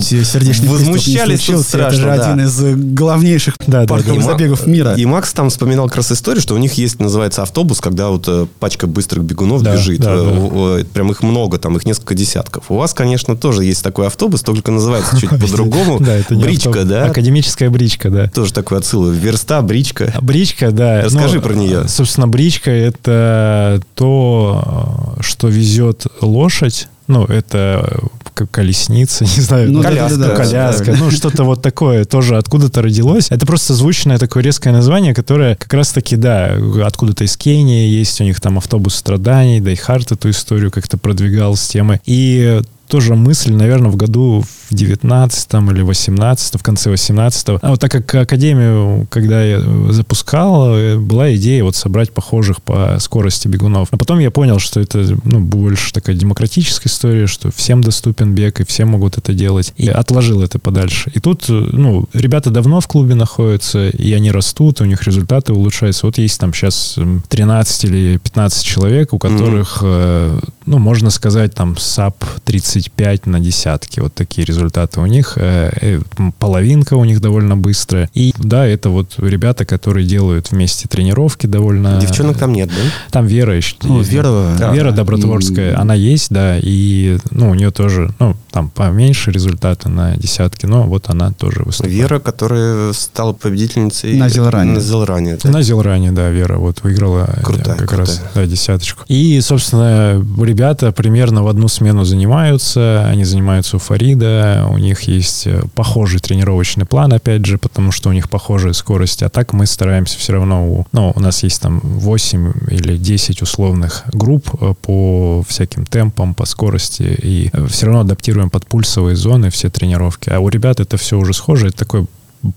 [0.63, 1.77] возмущались тут случился.
[1.77, 1.99] Это страшно.
[1.99, 2.31] же да.
[2.31, 4.93] один из главнейших Да, да, парковых И Ма- забегов мира.
[4.95, 8.49] И Макс там вспоминал как раз историю, что у них есть, называется, автобус, когда вот
[8.59, 9.99] пачка быстрых бегунов Да, бежит.
[10.01, 10.83] да, да.
[10.93, 12.65] Прям их много, там их несколько десятков.
[12.69, 15.99] У вас, конечно, тоже есть такой автобус, только называется чуть по-другому.
[15.99, 16.89] Да, это не Бричка, автобус.
[16.89, 17.05] да?
[17.05, 18.27] Академическая бричка, да.
[18.29, 19.09] Тоже такой отсыл.
[19.11, 20.11] Верста, бричка.
[20.15, 21.01] А Бричка, да.
[21.03, 21.87] Расскажи Ну, про нее.
[21.87, 26.87] Собственно, бричка— это то, э, что везет лошадь.
[27.07, 27.99] Ну, это
[28.33, 29.71] как колесница, не знаю.
[29.71, 30.17] Ну, коляска.
[30.17, 33.27] Да, да, коляска, ну, что-то вот такое тоже откуда-то родилось.
[33.29, 38.23] Это просто звучное такое резкое название, которое как раз-таки, да, откуда-то из Кении, есть у
[38.23, 42.01] них там автобус страданий, Дайхарт эту историю как-то продвигал с темы.
[42.05, 47.79] И тоже мысль, наверное, в году в 19 или 18 в конце 18 А вот
[47.79, 53.89] так как Академию, когда я запускал, э, была идея вот собрать похожих по скорости бегунов.
[53.91, 58.59] А потом я понял, что это ну, больше такая демократическая история, что всем доступен бег,
[58.59, 59.73] и все могут это делать.
[59.77, 61.11] И отложил это подальше.
[61.13, 66.05] И тут, ну, ребята давно в клубе находятся, и они растут, у них результаты улучшаются.
[66.05, 66.97] Вот есть там сейчас
[67.29, 70.49] 13 или 15 человек, у которых, mm-hmm.
[70.65, 73.99] ну, можно сказать, там sub 35 на десятки.
[73.99, 75.33] Вот такие результаты результаты у них.
[75.37, 75.99] Э, э,
[76.39, 78.09] половинка у них довольно быстрая.
[78.13, 81.99] И да, это вот ребята, которые делают вместе тренировки довольно...
[82.01, 82.91] Девчонок там нет, да?
[83.11, 83.75] Там Вера еще.
[83.83, 84.55] Ну, Вера...
[84.59, 84.73] Да.
[84.73, 85.75] Вера Добротворская, и...
[85.75, 90.83] она есть, да, и ну, у нее тоже, ну, там поменьше результаты на десятки, но
[90.83, 91.95] вот она тоже выступает.
[91.95, 94.17] Вера, которая стала победительницей...
[94.17, 94.71] На Зелране.
[94.71, 95.49] На Зелране, да?
[95.49, 97.97] На Зелране, да, Вера вот выиграла крутая, как крутая.
[97.97, 99.03] раз да, десяточку.
[99.07, 105.47] И, собственно, ребята примерно в одну смену занимаются, они занимаются у Фарида, у них есть
[105.47, 109.23] э, похожий тренировочный план, опять же, потому что у них похожая скорость.
[109.23, 114.03] А так мы стараемся все равно, ну, у нас есть там 8 или 10 условных
[114.13, 119.49] групп э, по всяким темпам, по скорости, и э, все равно адаптируем под пульсовые зоны
[119.49, 120.29] все тренировки.
[120.29, 122.05] А у ребят это все уже схоже, это такой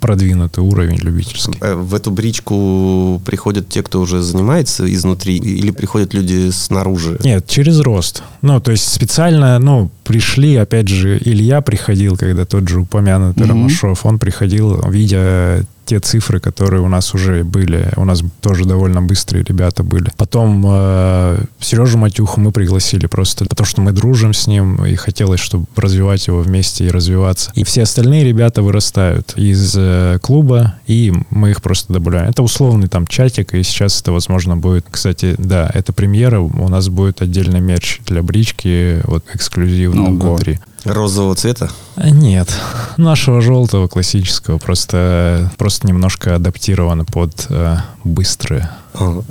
[0.01, 1.59] продвинутый уровень любительский.
[1.61, 7.19] В эту бричку приходят те, кто уже занимается изнутри, или приходят люди снаружи?
[7.25, 8.23] Нет, через рост.
[8.43, 13.49] Ну, то есть специально, ну, пришли, опять же, Илья приходил, когда тот же упомянутый mm-hmm.
[13.49, 17.91] Ромашов, он приходил, видя те цифры, которые у нас уже были.
[17.97, 20.13] У нас тоже довольно быстрые ребята были.
[20.19, 25.41] Потом э, Сережу Матюху мы пригласили просто потому, что мы дружим с ним, и хотелось,
[25.41, 27.53] чтобы развивать его вместе и развиваться.
[27.55, 32.29] И все остальные ребята вырастают из э, клуба, и мы их просто добавляем.
[32.29, 34.85] Это условный там чатик, и сейчас это, возможно, будет...
[34.91, 40.11] Кстати, да, это премьера, у нас будет отдельный мерч для брички, вот эксклюзивно Ого.
[40.11, 40.59] внутри.
[40.85, 41.71] Розового цвета?
[41.97, 42.49] Нет,
[42.97, 48.71] нашего желтого классического, просто, просто немножко адаптировано под э, быстрые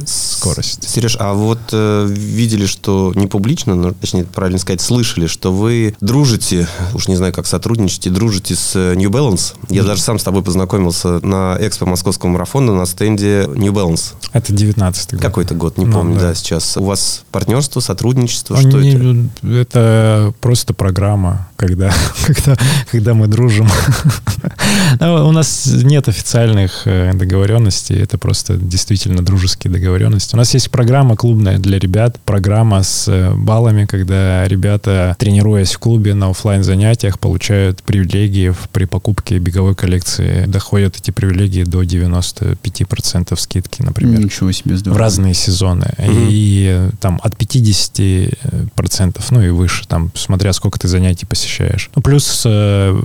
[0.05, 0.89] скорость.
[0.89, 5.95] Сереж, а вот э, видели, что не публично, но, точнее, правильно сказать, слышали, что вы
[6.01, 9.55] дружите, уж не знаю, как сотрудничаете, дружите с э, New Balance.
[9.69, 9.85] Я mm-hmm.
[9.85, 14.13] даже сам с тобой познакомился на экспо Московского марафона на стенде New Balance.
[14.33, 15.21] Это 19 год.
[15.21, 16.29] Какой-то год, не ну, помню, да.
[16.29, 16.77] да, сейчас.
[16.77, 19.67] У вас партнерство, сотрудничество, Они, что это?
[19.67, 21.91] Это просто программа, когда,
[22.25, 22.55] когда,
[22.89, 23.67] когда мы дружим.
[25.01, 30.35] У нас нет официальных э, договоренностей, это просто действительно дружеские договоренности.
[30.35, 35.79] У нас есть программа клубная для ребят, программа с э, баллами, когда ребята, тренируясь в
[35.79, 40.45] клубе на офлайн занятиях, получают привилегии при покупке беговой коллекции.
[40.45, 44.19] Доходят эти привилегии до 95% скидки, например.
[44.19, 44.97] Ничего себе, здорово.
[44.97, 45.93] В разные сезоны.
[45.97, 46.11] Угу.
[46.29, 51.89] И э, там от 50%, ну и выше, там, смотря сколько ты занятий посещаешь.
[51.95, 53.01] Ну, плюс э,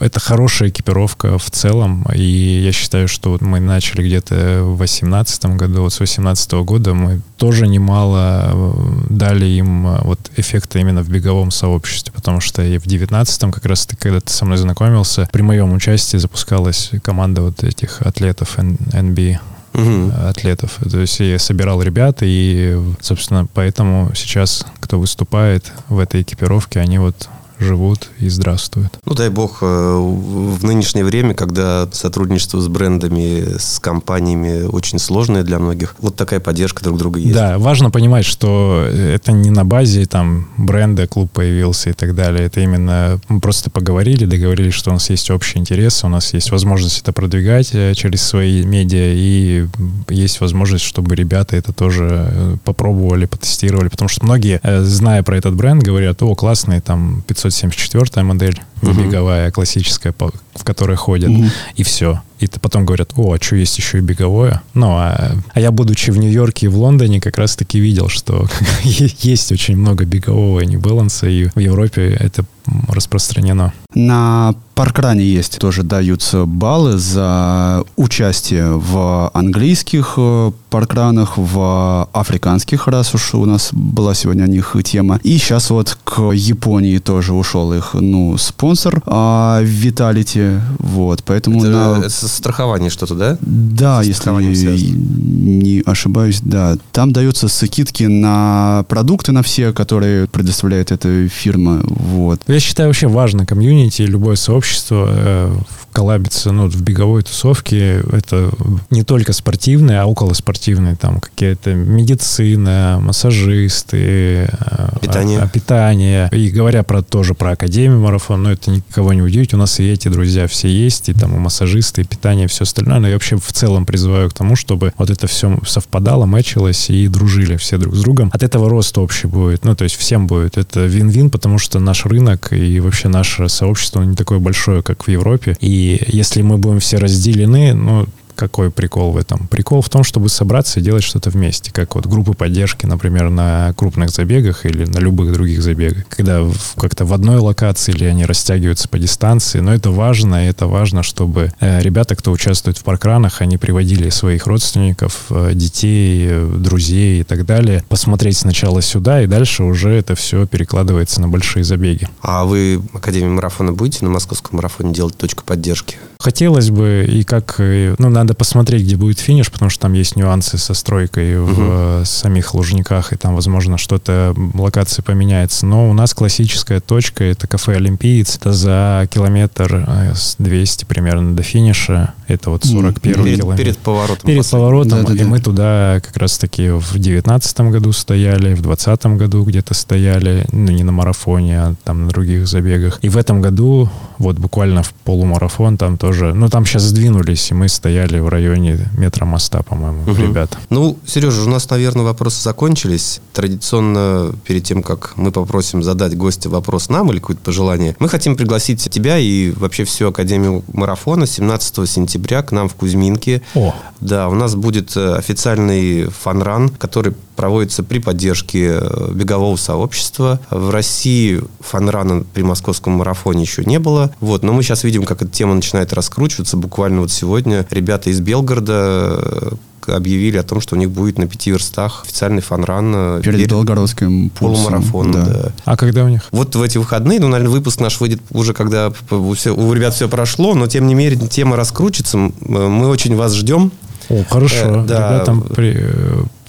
[0.00, 5.82] это хорошая экипировка в целом, и я считаю, что мы начали где-то в 2018 году,
[5.82, 8.72] вот с 2018 года мы тоже немало э,
[9.10, 13.64] дали им э, вот эффекта именно в беговом сообществе, потому что и в 19 как
[13.66, 18.58] раз ты, когда ты со мной знакомился, при моем участии запускалась команда вот этих атлетов
[18.58, 19.38] NB,
[19.74, 20.12] угу.
[20.28, 20.78] атлетов.
[20.90, 26.98] То есть я собирал ребят, и, собственно, поэтому сейчас, кто выступает в этой экипировке, они
[26.98, 27.28] вот
[27.58, 28.98] живут и здравствуют.
[29.04, 35.42] Ну, дай бог, э, в нынешнее время, когда сотрудничество с брендами, с компаниями очень сложное
[35.42, 37.32] для многих, вот такая поддержка друг друга есть.
[37.34, 42.46] Да, важно понимать, что это не на базе там бренда, клуб появился и так далее.
[42.46, 46.50] Это именно мы просто поговорили, договорились, что у нас есть общий интерес, у нас есть
[46.50, 49.66] возможность это продвигать э, через свои медиа, и
[50.08, 55.54] есть возможность, чтобы ребята это тоже э, попробовали, потестировали, потому что многие, зная про этот
[55.54, 58.60] бренд, говорят, о, классный, там, 500 574 модель,
[58.90, 59.02] угу.
[59.02, 61.44] беговая, классическая, в которой ходят, угу.
[61.76, 62.20] и все.
[62.40, 64.62] И потом говорят, о, а что есть еще и беговое?
[64.74, 68.46] Ну, а, а я, будучи в Нью-Йорке и в Лондоне, как раз-таки видел, что
[68.82, 72.44] есть очень много бегового небаланса, и в Европе это
[72.88, 73.72] распространено.
[73.94, 83.14] На паркране есть тоже даются баллы за участие в английских э, паркранах, в африканских, раз
[83.14, 85.20] уж у нас была сегодня о них тема.
[85.22, 88.73] И сейчас вот к Японии тоже ушел их, ну, спонсор
[89.06, 91.64] а, Vitality, вот, поэтому...
[91.64, 92.08] Это на...
[92.08, 93.38] страхование что-то, да?
[93.40, 101.28] Да, если не ошибаюсь, да, там даются скидки на продукты на все, которые предоставляет эта
[101.28, 101.82] фирма.
[101.84, 102.40] Вот.
[102.46, 105.54] Я считаю, вообще важно комьюнити, любое сообщество э,
[105.92, 108.02] коллабиться ну, в беговой тусовке.
[108.12, 108.50] Это
[108.90, 110.96] не только спортивные, а около спортивные.
[110.96, 115.40] Там какие-то медицина, массажисты, э, Питание.
[115.40, 116.28] а- а питание.
[116.32, 119.54] И говоря про тоже про Академию марафон, но это никого не удивит.
[119.54, 122.64] У нас и эти друзья все есть, и там и массажисты, и питание, и все
[122.64, 122.98] остальное.
[122.98, 127.08] Но я вообще в целом призываю к тому, чтобы вот это все совпадало, мэчилось и
[127.08, 128.30] дружили все друг с другом.
[128.32, 129.64] От этого рост общий будет.
[129.64, 130.56] Ну, то есть всем будет.
[130.56, 135.10] Это вин-вин, потому что наш рынок и вообще наше сообщество не такое большое, как в
[135.10, 135.56] Европе.
[135.60, 139.46] И если мы будем все разделены, ну, какой прикол в этом?
[139.48, 143.72] Прикол в том, чтобы собраться и делать что-то вместе, как вот группы поддержки, например, на
[143.76, 148.24] крупных забегах или на любых других забегах, когда в- как-то в одной локации или они
[148.24, 152.84] растягиваются по дистанции, но это важно, и это важно, чтобы э, ребята, кто участвует в
[152.84, 159.22] паркранах, они приводили своих родственников, э, детей, э, друзей и так далее, посмотреть сначала сюда,
[159.22, 162.08] и дальше уже это все перекладывается на большие забеги.
[162.22, 165.96] А вы Академию марафона будете на московском марафоне делать точку поддержки?
[166.18, 170.56] Хотелось бы, и как, ну, надо посмотреть, где будет финиш, потому что там есть нюансы
[170.58, 175.66] со стройкой в э, самих Лужниках, и там, возможно, что-то, локация поменяется.
[175.66, 181.36] Но у нас классическая точка, это кафе «Олимпиец», это за километр э, с 200 примерно
[181.36, 183.62] до финиша, это вот 41 Перед, километр.
[183.62, 184.26] перед поворотом.
[184.26, 184.60] Перед последним.
[184.60, 185.22] поворотом, Да-да-да.
[185.22, 190.72] и мы туда как раз-таки в девятнадцатом году стояли, в двадцатом году где-то стояли, ну,
[190.72, 192.98] не на марафоне, а там на других забегах.
[193.02, 197.54] И в этом году, вот буквально в полумарафон, там тоже, ну, там сейчас сдвинулись, и
[197.54, 200.22] мы стояли в районе метра моста, по-моему, Мгм.
[200.22, 200.58] ребята.
[200.70, 203.20] Ну, Сережа, у нас, наверное, вопросы закончились.
[203.32, 208.36] Традиционно, перед тем, как мы попросим задать гостю вопрос нам или какое-то пожелание, мы хотим
[208.36, 213.42] пригласить тебя и вообще всю Академию марафона 17 сентября к нам в Кузьминке.
[213.54, 220.40] О, Да, у нас будет э, официальный фанран, который проводится при поддержке э, бегового сообщества.
[220.50, 224.12] В России фанрана при московском марафоне еще не было.
[224.20, 226.56] Вот, но мы сейчас видим, как эта тема начинает раскручиваться.
[226.56, 229.50] Буквально вот сегодня ребята из Белгорода э,
[229.86, 234.30] объявили о том, что у них будет на пяти верстах официальный фанран э, Перед Белгородским
[234.30, 234.64] пульсом.
[234.64, 235.12] полумарафоном.
[235.12, 235.24] да.
[235.26, 235.52] да.
[235.64, 236.22] а когда у них?
[236.30, 238.90] Вот в эти выходные, ну, наверное, выпуск наш выйдет уже, когда
[239.34, 242.16] все- у ребят все прошло, но, тем не менее, тема раскрутится.
[242.16, 243.72] М, Мы очень вас ждем.
[244.08, 245.14] О, хорошо, Э, да.
[245.16, 245.86] ребятам при-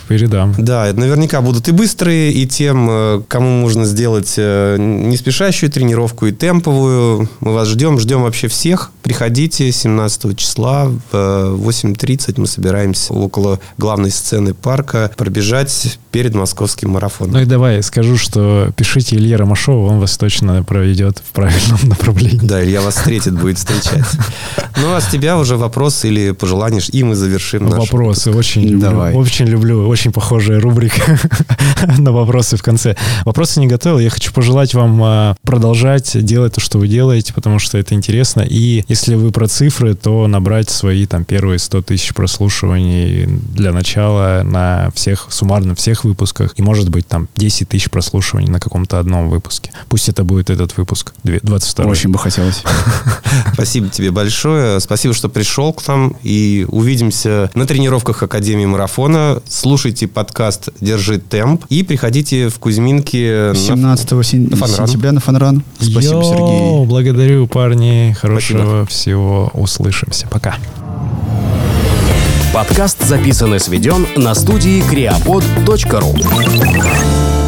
[0.07, 0.53] передам.
[0.57, 6.27] Да, наверняка будут и быстрые, и тем, э, кому можно сделать э, не спешащую тренировку,
[6.27, 7.29] и темповую.
[7.39, 8.91] Мы вас ждем, ждем вообще всех.
[9.05, 16.87] Приходите 17 числа в э, 8.30 мы собираемся около главной сцены парка пробежать перед московским
[16.87, 17.39] Ну марафоном.
[17.39, 22.39] и давай скажу, что пишите Илье Ромашову, он вас точно проведет в правильном направлении.
[22.41, 24.05] Да, Илья вас встретит, будет встречать.
[24.77, 28.79] Ну, а с тебя уже вопрос или пожелание, и мы завершим наш Вопросы очень люблю.
[28.79, 29.13] Давай.
[29.13, 29.87] Очень люблю.
[29.87, 31.19] Очень похожая рубрика
[31.99, 32.95] на вопросы в конце.
[33.23, 33.99] Вопросы не готовил.
[33.99, 38.41] Я хочу пожелать вам а, продолжать делать то, что вы делаете, потому что это интересно.
[38.41, 44.41] И если вы про цифры, то набрать свои там первые 100 тысяч прослушиваний для начала
[44.43, 46.53] на всех, суммарно всех выпусках.
[46.55, 49.71] И может быть там 10 тысяч прослушиваний на каком-то одном выпуске.
[49.89, 52.63] Пусть это будет этот выпуск, две- 22 Очень бы хотелось.
[53.53, 54.79] Спасибо тебе большое.
[54.79, 56.15] Спасибо, что пришел к нам.
[56.23, 59.41] И увидимся на тренировках Академии марафона.
[59.49, 61.65] Слушайте подкаст «Держи темп».
[61.67, 64.87] И приходите в Кузьминки на 17 сен- на фанран.
[64.87, 65.63] сентября на фанран.
[65.79, 66.85] Спасибо, Йоу, Сергей.
[66.87, 68.15] Благодарю, парни.
[68.21, 69.51] Хорошего всего.
[69.53, 70.27] Услышимся.
[70.27, 70.55] Пока.
[72.53, 77.44] Подкаст записан и сведен на студии creapod.ru